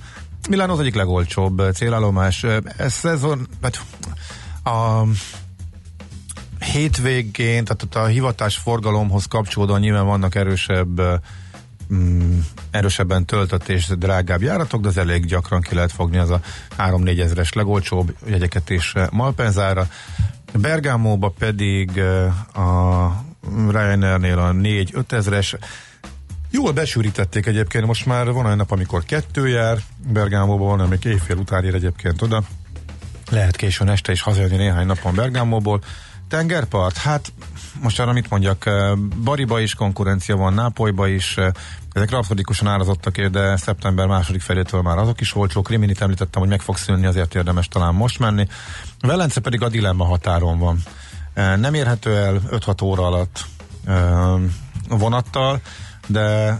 Milánó 0.48 0.72
az 0.72 0.80
egyik 0.80 0.94
legolcsóbb 0.94 1.62
célállomás. 1.74 2.44
Ez 2.76 2.92
szezon, 2.92 3.48
vagy 3.60 3.78
a 4.64 5.02
hétvégén, 6.72 7.64
tehát 7.64 7.94
a 7.94 8.06
hivatás 8.06 8.56
forgalomhoz 8.56 9.26
kapcsolódóan 9.26 9.80
nyilván 9.80 10.06
vannak 10.06 10.34
erősebb 10.34 11.00
mm, 11.92 12.38
erősebben 12.70 13.24
töltött 13.24 13.68
és 13.68 13.86
drágább 13.86 14.42
járatok, 14.42 14.80
de 14.80 14.88
az 14.88 14.96
elég 14.96 15.26
gyakran 15.26 15.60
ki 15.60 15.74
lehet 15.74 15.92
fogni 15.92 16.18
az 16.18 16.30
a 16.30 16.40
3-4 16.78 17.20
ezeres 17.20 17.52
legolcsóbb 17.52 18.16
jegyeket 18.26 18.70
is 18.70 18.92
eh, 18.94 19.06
Malpenzára. 19.10 19.88
Bergámóba 20.52 21.34
pedig 21.38 21.98
eh, 21.98 22.58
a 22.58 23.24
Ryanairnél 23.68 24.38
a 24.38 24.52
4-5 24.52 25.12
ezeres 25.12 25.56
Jól 26.54 26.72
besűrítették 26.72 27.46
egyébként, 27.46 27.86
most 27.86 28.06
már 28.06 28.32
van 28.32 28.44
olyan 28.44 28.56
nap, 28.56 28.70
amikor 28.70 29.04
kettő 29.04 29.48
jár, 29.48 29.78
Bergámóban 30.06 30.68
van, 30.68 30.80
amik 30.80 31.04
éjfél 31.04 31.36
után 31.36 31.64
ér 31.64 31.74
egyébként 31.74 32.22
oda. 32.22 32.42
Lehet 33.30 33.56
későn 33.56 33.88
este 33.88 34.12
is 34.12 34.22
hazajönni 34.22 34.56
néhány 34.56 34.86
napon 34.86 35.14
Bergámóból. 35.14 35.80
Tengerpart, 36.28 36.96
hát 36.96 37.32
most 37.80 38.00
arra 38.00 38.12
mit 38.12 38.30
mondjak, 38.30 38.70
Bariba 39.24 39.60
is 39.60 39.74
konkurencia 39.74 40.36
van, 40.36 40.54
Nápolyba 40.54 41.08
is, 41.08 41.36
ezek 41.92 42.10
rapszodikusan 42.10 42.68
árazottak, 42.68 43.20
de 43.20 43.56
szeptember 43.56 44.06
második 44.06 44.40
felétől 44.40 44.82
már 44.82 44.98
azok 44.98 45.20
is 45.20 45.34
olcsók. 45.34 45.68
Riminit 45.68 46.00
említettem, 46.00 46.40
hogy 46.40 46.50
meg 46.50 46.60
fog 46.60 46.76
szülni, 46.76 47.06
azért 47.06 47.34
érdemes 47.34 47.68
talán 47.68 47.94
most 47.94 48.18
menni. 48.18 48.46
Velence 49.00 49.40
pedig 49.40 49.62
a 49.62 49.68
dilemma 49.68 50.04
határon 50.04 50.58
van. 50.58 50.82
Nem 51.56 51.74
érhető 51.74 52.16
el 52.16 52.40
5-6 52.50 52.82
óra 52.82 53.06
alatt 53.06 53.44
vonattal, 54.88 55.60
de 56.06 56.58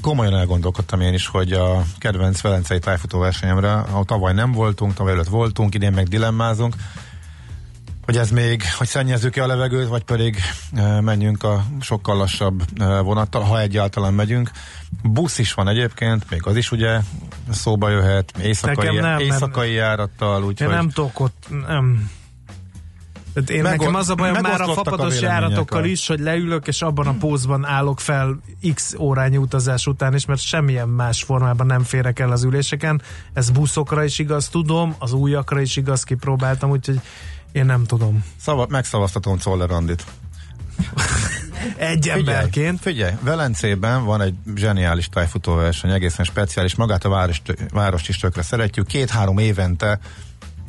komolyan 0.00 0.34
elgondolkodtam 0.34 1.00
én 1.00 1.14
is, 1.14 1.26
hogy 1.26 1.52
a 1.52 1.82
kedvenc 1.98 2.40
velencei 2.40 2.78
tájfutó 2.78 3.18
versenyemre, 3.18 3.72
ahol 3.72 4.04
tavaly 4.04 4.32
nem 4.32 4.52
voltunk, 4.52 4.94
tavaly 4.94 5.12
előtt 5.12 5.28
voltunk, 5.28 5.74
idén 5.74 5.92
meg 5.92 6.08
dilemmázunk, 6.08 6.74
hogy 8.10 8.18
ez 8.18 8.30
még, 8.30 8.62
hogy 8.78 8.86
szennyezzük-e 8.86 9.42
a 9.42 9.46
levegőt, 9.46 9.88
vagy 9.88 10.02
pedig 10.02 10.36
e, 10.74 11.00
menjünk 11.00 11.42
a 11.42 11.64
sokkal 11.80 12.16
lassabb 12.16 12.62
e, 12.78 13.00
vonattal, 13.00 13.42
ha 13.42 13.60
egyáltalán 13.60 14.14
megyünk. 14.14 14.50
Busz 15.02 15.38
is 15.38 15.54
van 15.54 15.68
egyébként, 15.68 16.30
még 16.30 16.46
az 16.46 16.56
is 16.56 16.72
ugye 16.72 17.00
szóba 17.50 17.88
jöhet, 17.88 18.32
éjszakai, 18.42 18.86
Nekem 18.86 19.10
nem, 19.10 19.18
éjszakai 19.18 19.72
járattal, 19.72 20.40
Én 20.40 20.46
úgyhogy... 20.46 20.68
nem 20.68 20.90
tudok 20.90 21.20
ott, 21.20 21.46
nem. 21.66 22.10
Tehát 23.34 23.50
én 23.50 23.62
Meg- 23.62 23.78
nekem 23.78 23.94
az 23.94 24.08
a 24.08 24.14
bajom 24.14 24.36
már 24.40 24.60
a 24.60 24.68
a 24.68 24.72
fapados 24.72 25.18
vélemények 25.18 25.42
járatokkal 25.42 25.82
a- 25.82 25.86
is, 25.86 26.06
hogy 26.06 26.20
leülök, 26.20 26.66
és 26.66 26.82
abban 26.82 27.06
a 27.06 27.14
pózban 27.18 27.64
állok 27.64 28.00
fel 28.00 28.40
x 28.74 28.94
órányi 28.98 29.36
utazás 29.36 29.86
után 29.86 30.14
is, 30.14 30.26
mert 30.26 30.40
semmilyen 30.40 30.88
más 30.88 31.22
formában 31.22 31.66
nem 31.66 31.82
férek 31.82 32.18
el 32.18 32.30
az 32.30 32.44
üléseken. 32.44 33.02
Ez 33.32 33.50
buszokra 33.50 34.04
is 34.04 34.18
igaz, 34.18 34.48
tudom, 34.48 34.94
az 34.98 35.12
újakra 35.12 35.60
is 35.60 35.76
igaz, 35.76 36.04
kipróbáltam, 36.04 36.70
úgyhogy 36.70 37.00
én 37.52 37.64
nem 37.64 37.84
tudom. 37.84 38.24
Szava, 38.40 38.66
megszavaztatom 38.68 39.38
Czoller 39.38 39.70
Andit. 39.70 40.04
Egy 41.76 42.08
emberként. 42.08 42.80
Figyelj, 42.80 43.12
Velencében 43.20 44.04
van 44.04 44.20
egy 44.20 44.34
zseniális 44.54 45.08
tájfutóverseny, 45.08 45.90
egészen 45.90 46.24
speciális, 46.24 46.74
magát 46.74 47.04
a 47.04 47.08
város, 47.08 47.42
várost 47.70 48.08
is 48.08 48.18
tökre 48.18 48.42
szeretjük. 48.42 48.86
Két-három 48.86 49.38
évente 49.38 49.98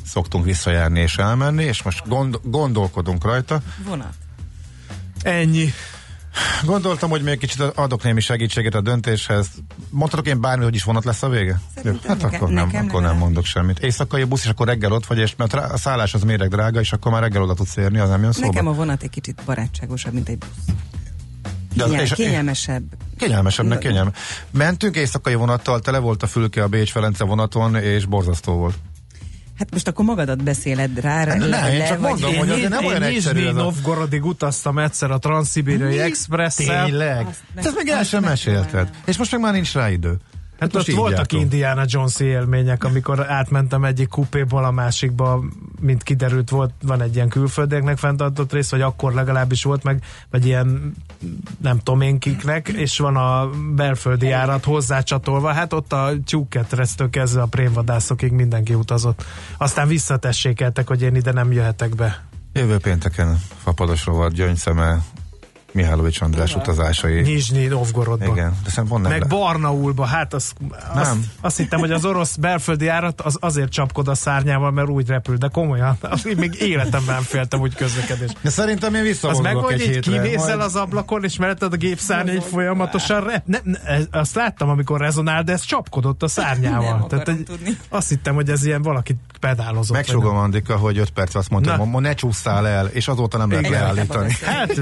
szoktunk 0.06 0.46
visszajárni 0.46 1.00
és 1.00 1.18
elmenni, 1.18 1.64
és 1.64 1.84
most 1.84 2.08
gond, 2.08 2.40
gondolkodunk 2.44 3.24
rajta. 3.24 3.62
Vonat. 3.86 4.14
Ennyi. 5.22 5.74
Gondoltam, 6.66 7.10
hogy 7.10 7.24
még 7.24 7.38
kicsit 7.38 7.60
adok 7.62 8.04
némi 8.04 8.22
segítséget 8.22 8.76
a 8.76 8.82
döntéshez. 8.82 9.48
Mondhatok 9.90 10.28
én 10.28 10.42
bármi, 10.42 10.64
hogy 10.64 10.76
is 10.76 10.84
vonat 10.84 11.06
lesz 11.06 11.24
a 11.24 11.30
vége? 11.30 11.60
Szerintem 11.76 12.10
hát 12.10 12.22
nekem- 12.22 12.42
akkor 12.42 12.54
nem, 12.54 12.66
nekem 12.66 12.80
akkor 12.86 12.94
nem 12.94 13.02
legalább. 13.02 13.18
mondok 13.24 13.46
semmit. 13.46 13.80
Éjszakai 13.80 14.24
busz, 14.24 14.44
és 14.44 14.50
akkor 14.50 14.68
reggel 14.68 14.92
ott 14.92 15.06
vagy, 15.06 15.18
és 15.18 15.36
mert 15.38 15.54
a 15.54 15.78
szállás 15.78 16.14
az 16.14 16.24
méreg 16.24 16.50
drága, 16.50 16.80
és 16.80 16.92
akkor 16.94 17.12
már 17.12 17.22
reggel 17.22 17.42
oda 17.42 17.54
tudsz 17.54 17.76
érni, 17.78 18.00
az 18.00 18.10
nem 18.10 18.22
jön 18.22 18.32
szóba. 18.32 18.48
Nekem 18.48 18.68
a 18.68 18.72
vonat 18.74 19.04
egy 19.04 19.10
kicsit 19.10 19.42
barátságosabb, 19.46 20.14
mint 20.14 20.30
egy 20.30 20.38
busz. 20.38 20.76
De 21.76 21.84
Kényel, 21.84 22.02
és- 22.02 22.14
kényelmesebb. 22.14 22.84
Kényelmesebbnek 23.18 23.80
kényelme. 23.80 24.12
Mentünk 24.52 24.96
éjszakai 24.96 25.36
vonattal, 25.36 25.80
tele 25.80 25.98
volt 25.98 26.24
a 26.24 26.28
fülke 26.28 26.64
a 26.64 26.68
Bécs-Felence 26.68 27.24
vonaton, 27.24 27.76
és 27.76 28.06
borzasztó 28.06 28.54
volt. 28.54 28.76
Hát 29.62 29.72
most 29.72 29.88
akkor 29.88 30.06
magadat 30.06 30.44
beszéled 30.44 31.00
rá, 31.00 31.16
Hát 31.16 31.28
le, 31.28 31.48
nem, 31.48 31.72
én 31.72 31.78
le, 31.78 31.88
csak 31.88 32.00
vagy 32.00 32.10
mondom, 32.12 32.36
hogy 32.36 32.50
azért 32.50 32.70
nem 32.70 32.82
én 32.82 32.88
olyan 32.88 33.02
egyszerű 33.04 33.46
a- 33.46 33.52
Novgorodig 33.52 34.26
utaztam 34.26 34.78
egyszer 34.80 35.12
a 35.12 35.18
Transzibériai 35.18 36.00
Express-szel. 36.00 36.86
Tényleg? 36.86 37.28
Ezt 37.56 37.76
még 37.76 37.88
el 37.88 38.04
sem 38.04 38.24
mesélted. 38.24 38.90
És 39.06 39.18
most 39.18 39.32
meg 39.32 39.42
már 39.42 39.54
nincs 39.54 39.74
rá 39.74 39.90
idő. 39.90 40.18
Hát 40.60 40.74
most 40.74 40.90
ott 40.90 40.96
voltak 40.96 41.18
jártunk. 41.18 41.42
Indiana 41.42 41.84
jones 41.86 42.20
élmények, 42.20 42.84
amikor 42.84 43.30
átmentem 43.32 43.84
egyik 43.84 44.08
kupéból 44.08 44.64
a 44.64 44.72
másikba, 44.72 45.44
mint 45.80 46.04
kiderült, 46.04 46.50
volt, 46.50 46.74
van 46.84 47.02
egy 47.02 47.16
ilyen 47.16 47.30
külföldieknek 47.30 47.98
fenntartott 47.98 48.54
rész, 48.54 48.70
vagy 48.72 48.82
akkor 48.82 49.14
legalábbis 49.14 49.64
volt 49.64 49.84
meg, 49.84 50.04
vagy 50.30 50.46
ilyen 50.46 50.94
nem 51.62 51.80
tudom 51.80 52.02
én 52.02 52.20
kiknek, 52.20 52.68
és 52.68 52.98
van 52.98 53.16
a 53.16 53.50
belföldi 53.76 54.28
járat 54.28 54.64
hozzácsatolva, 54.64 55.52
hát 55.52 55.74
ott 55.74 55.94
a 55.94 56.12
tyúketresztől 56.26 57.10
kezdve 57.10 57.42
a 57.42 57.46
prémvadászokig 57.46 58.32
mindenki 58.32 58.74
utazott. 58.74 59.24
Aztán 59.58 59.88
visszatessékeltek, 59.88 60.88
hogy 60.88 61.02
én 61.02 61.16
ide 61.16 61.32
nem 61.32 61.52
jöhetek 61.52 61.96
be. 61.96 62.24
Jövő 62.54 62.78
pénteken 62.78 63.38
Fapados 63.64 64.06
rovat, 64.06 64.34
Gyöngyszeme, 64.34 64.98
Mihálovics 65.72 66.22
András 66.22 66.56
utazásai. 66.56 67.22
Nizsnyi 67.22 67.66
Novgorodban. 67.66 68.28
Igen, 68.36 68.50
de 68.64 68.70
szerintem 68.70 68.88
pont 68.88 69.02
nem 69.02 69.12
Meg 69.12 69.22
le- 69.22 69.28
Barnaulba, 69.28 70.06
hát 70.06 70.34
az, 70.34 70.54
azt, 70.94 70.94
Nem. 70.96 71.26
azt 71.42 71.58
hittem, 71.58 71.80
hogy 71.80 71.92
az 71.92 72.06
orosz 72.06 72.36
belföldi 72.36 72.86
járat 72.86 73.22
az 73.22 73.38
azért 73.40 73.70
csapkod 73.72 74.08
a 74.08 74.16
szárnyával, 74.16 74.72
mert 74.72 74.90
úgy 74.90 75.08
repül, 75.08 75.36
de 75.38 75.48
komolyan, 75.48 75.98
még 76.38 76.56
életemben 76.62 77.14
nem 77.16 77.24
féltem 77.24 77.60
úgy 77.60 77.76
közlekedés. 77.76 78.30
De 78.42 78.50
szerintem 78.50 78.94
én 78.96 79.00
Az 79.02 79.06
meg, 79.06 79.12
visszavonulok 79.14 79.64
hogy 79.64 79.74
egy 79.74 79.82
így 79.82 79.88
hétre. 79.94 80.22
kinézel 80.22 80.48
majd- 80.56 80.62
az 80.68 80.76
ablakon, 80.76 81.24
és 81.24 81.38
mereted 81.38 81.74
a 81.74 81.76
gépszárny 81.76 82.30
így 82.30 82.44
folyamatosan 82.44 83.24
rep. 83.24 83.46
Ne, 83.46 83.58
ne, 83.64 83.78
azt 84.20 84.36
láttam, 84.36 84.70
amikor 84.70 85.00
rezonál, 85.00 85.44
de 85.44 85.52
ez 85.52 85.62
csapkodott 85.62 86.24
a 86.24 86.28
szárnyával. 86.28 86.98
Nem 86.98 87.08
Tehát, 87.08 87.28
egy, 87.28 87.44
tudni. 87.44 87.78
azt 87.90 88.10
hittem, 88.10 88.36
hogy 88.36 88.50
ez 88.50 88.66
ilyen 88.66 88.82
valaki 88.82 89.16
pedálozott. 89.40 89.96
Megsugom 89.96 90.36
Andika, 90.36 90.76
hogy 90.76 90.98
5 90.98 91.10
perc 91.10 91.36
azt 91.36 91.50
mondtam, 91.50 92.02
ne 92.02 92.14
csúszszál 92.14 92.68
el, 92.68 92.86
és 92.86 93.08
azóta 93.08 93.38
nem 93.38 93.52
lehet 93.52 93.70
leállítani. 93.70 94.36
Hát, 94.46 94.82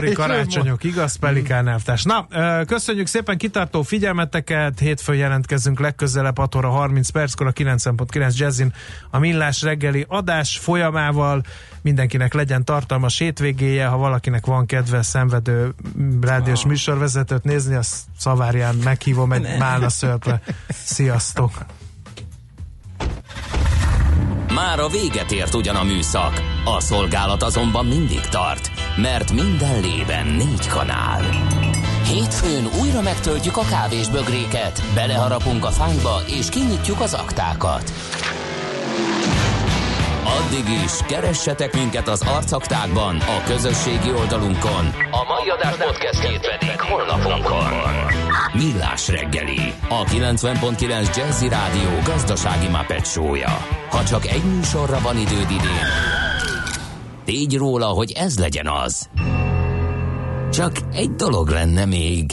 gyermekkori 0.00 0.32
karácsonyok, 0.32 0.84
igaz, 0.84 1.16
Pelikán 1.16 1.68
elvtárs. 1.68 2.02
Na, 2.02 2.26
köszönjük 2.64 3.06
szépen 3.06 3.38
kitartó 3.38 3.82
figyelmeteket, 3.82 4.78
hétfőn 4.78 5.16
jelentkezünk 5.16 5.80
legközelebb 5.80 6.38
6 6.38 6.54
óra 6.54 6.68
30 6.70 7.08
perckor 7.08 7.46
a 7.46 7.52
90.9 7.52 8.36
Jazzin 8.36 8.72
a 9.10 9.18
Millás 9.18 9.62
reggeli 9.62 10.04
adás 10.08 10.58
folyamával. 10.58 11.42
Mindenkinek 11.82 12.34
legyen 12.34 12.64
tartalmas 12.64 13.18
hétvégéje, 13.18 13.86
ha 13.86 13.96
valakinek 13.96 14.46
van 14.46 14.66
kedve 14.66 15.02
szenvedő 15.02 15.74
rádiós 16.20 16.64
műsorvezetőt 16.64 17.44
nézni, 17.44 17.74
azt 17.74 17.96
szavárján 18.18 18.74
meghívom 18.74 19.32
egy 19.32 19.58
málna 19.58 19.88
szörpre. 19.88 20.40
Sziasztok! 20.68 21.50
Már 24.54 24.78
a 24.80 24.88
véget 24.88 25.32
ért 25.32 25.54
ugyan 25.54 25.76
a 25.76 25.84
műszak, 25.84 26.42
a 26.64 26.80
szolgálat 26.80 27.42
azonban 27.42 27.86
mindig 27.86 28.20
tart, 28.20 28.70
mert 28.96 29.32
minden 29.32 29.80
lében 29.80 30.26
négy 30.26 30.66
kanál. 30.66 31.22
Hétfőn 32.04 32.68
újra 32.80 33.00
megtöltjük 33.00 33.56
a 33.56 33.64
kávés 33.70 34.08
bögréket, 34.08 34.82
beleharapunk 34.94 35.64
a 35.64 35.70
fányba 35.70 36.20
és 36.26 36.48
kinyitjuk 36.48 37.00
az 37.00 37.14
aktákat. 37.14 37.92
Addig 40.24 40.68
is, 40.84 40.92
keressetek 41.06 41.74
minket 41.74 42.08
az 42.08 42.22
arcaktákban, 42.22 43.16
a 43.16 43.42
közösségi 43.46 44.12
oldalunkon. 44.12 44.84
A 45.10 45.24
mai 45.28 45.48
adás 45.48 45.76
podcastjét 45.76 46.40
pedig 46.40 46.80
holnapunkon. 46.80 47.72
Millás 48.52 49.08
reggeli, 49.08 49.72
a 49.88 50.04
90.9 50.04 51.16
Jazzy 51.16 51.48
Rádió 51.48 51.90
gazdasági 52.04 52.68
Muppet 52.68 53.06
show-ja. 53.06 53.66
Ha 53.90 54.04
csak 54.04 54.26
egy 54.26 54.44
műsorra 54.44 55.00
van 55.00 55.16
időd 55.16 55.50
idén, 55.50 55.86
Tégy 57.30 57.56
róla, 57.56 57.86
hogy 57.86 58.12
ez 58.12 58.38
legyen 58.38 58.68
az. 58.68 59.08
Csak 60.52 60.72
egy 60.92 61.10
dolog 61.10 61.48
lenne 61.48 61.84
még. 61.84 62.28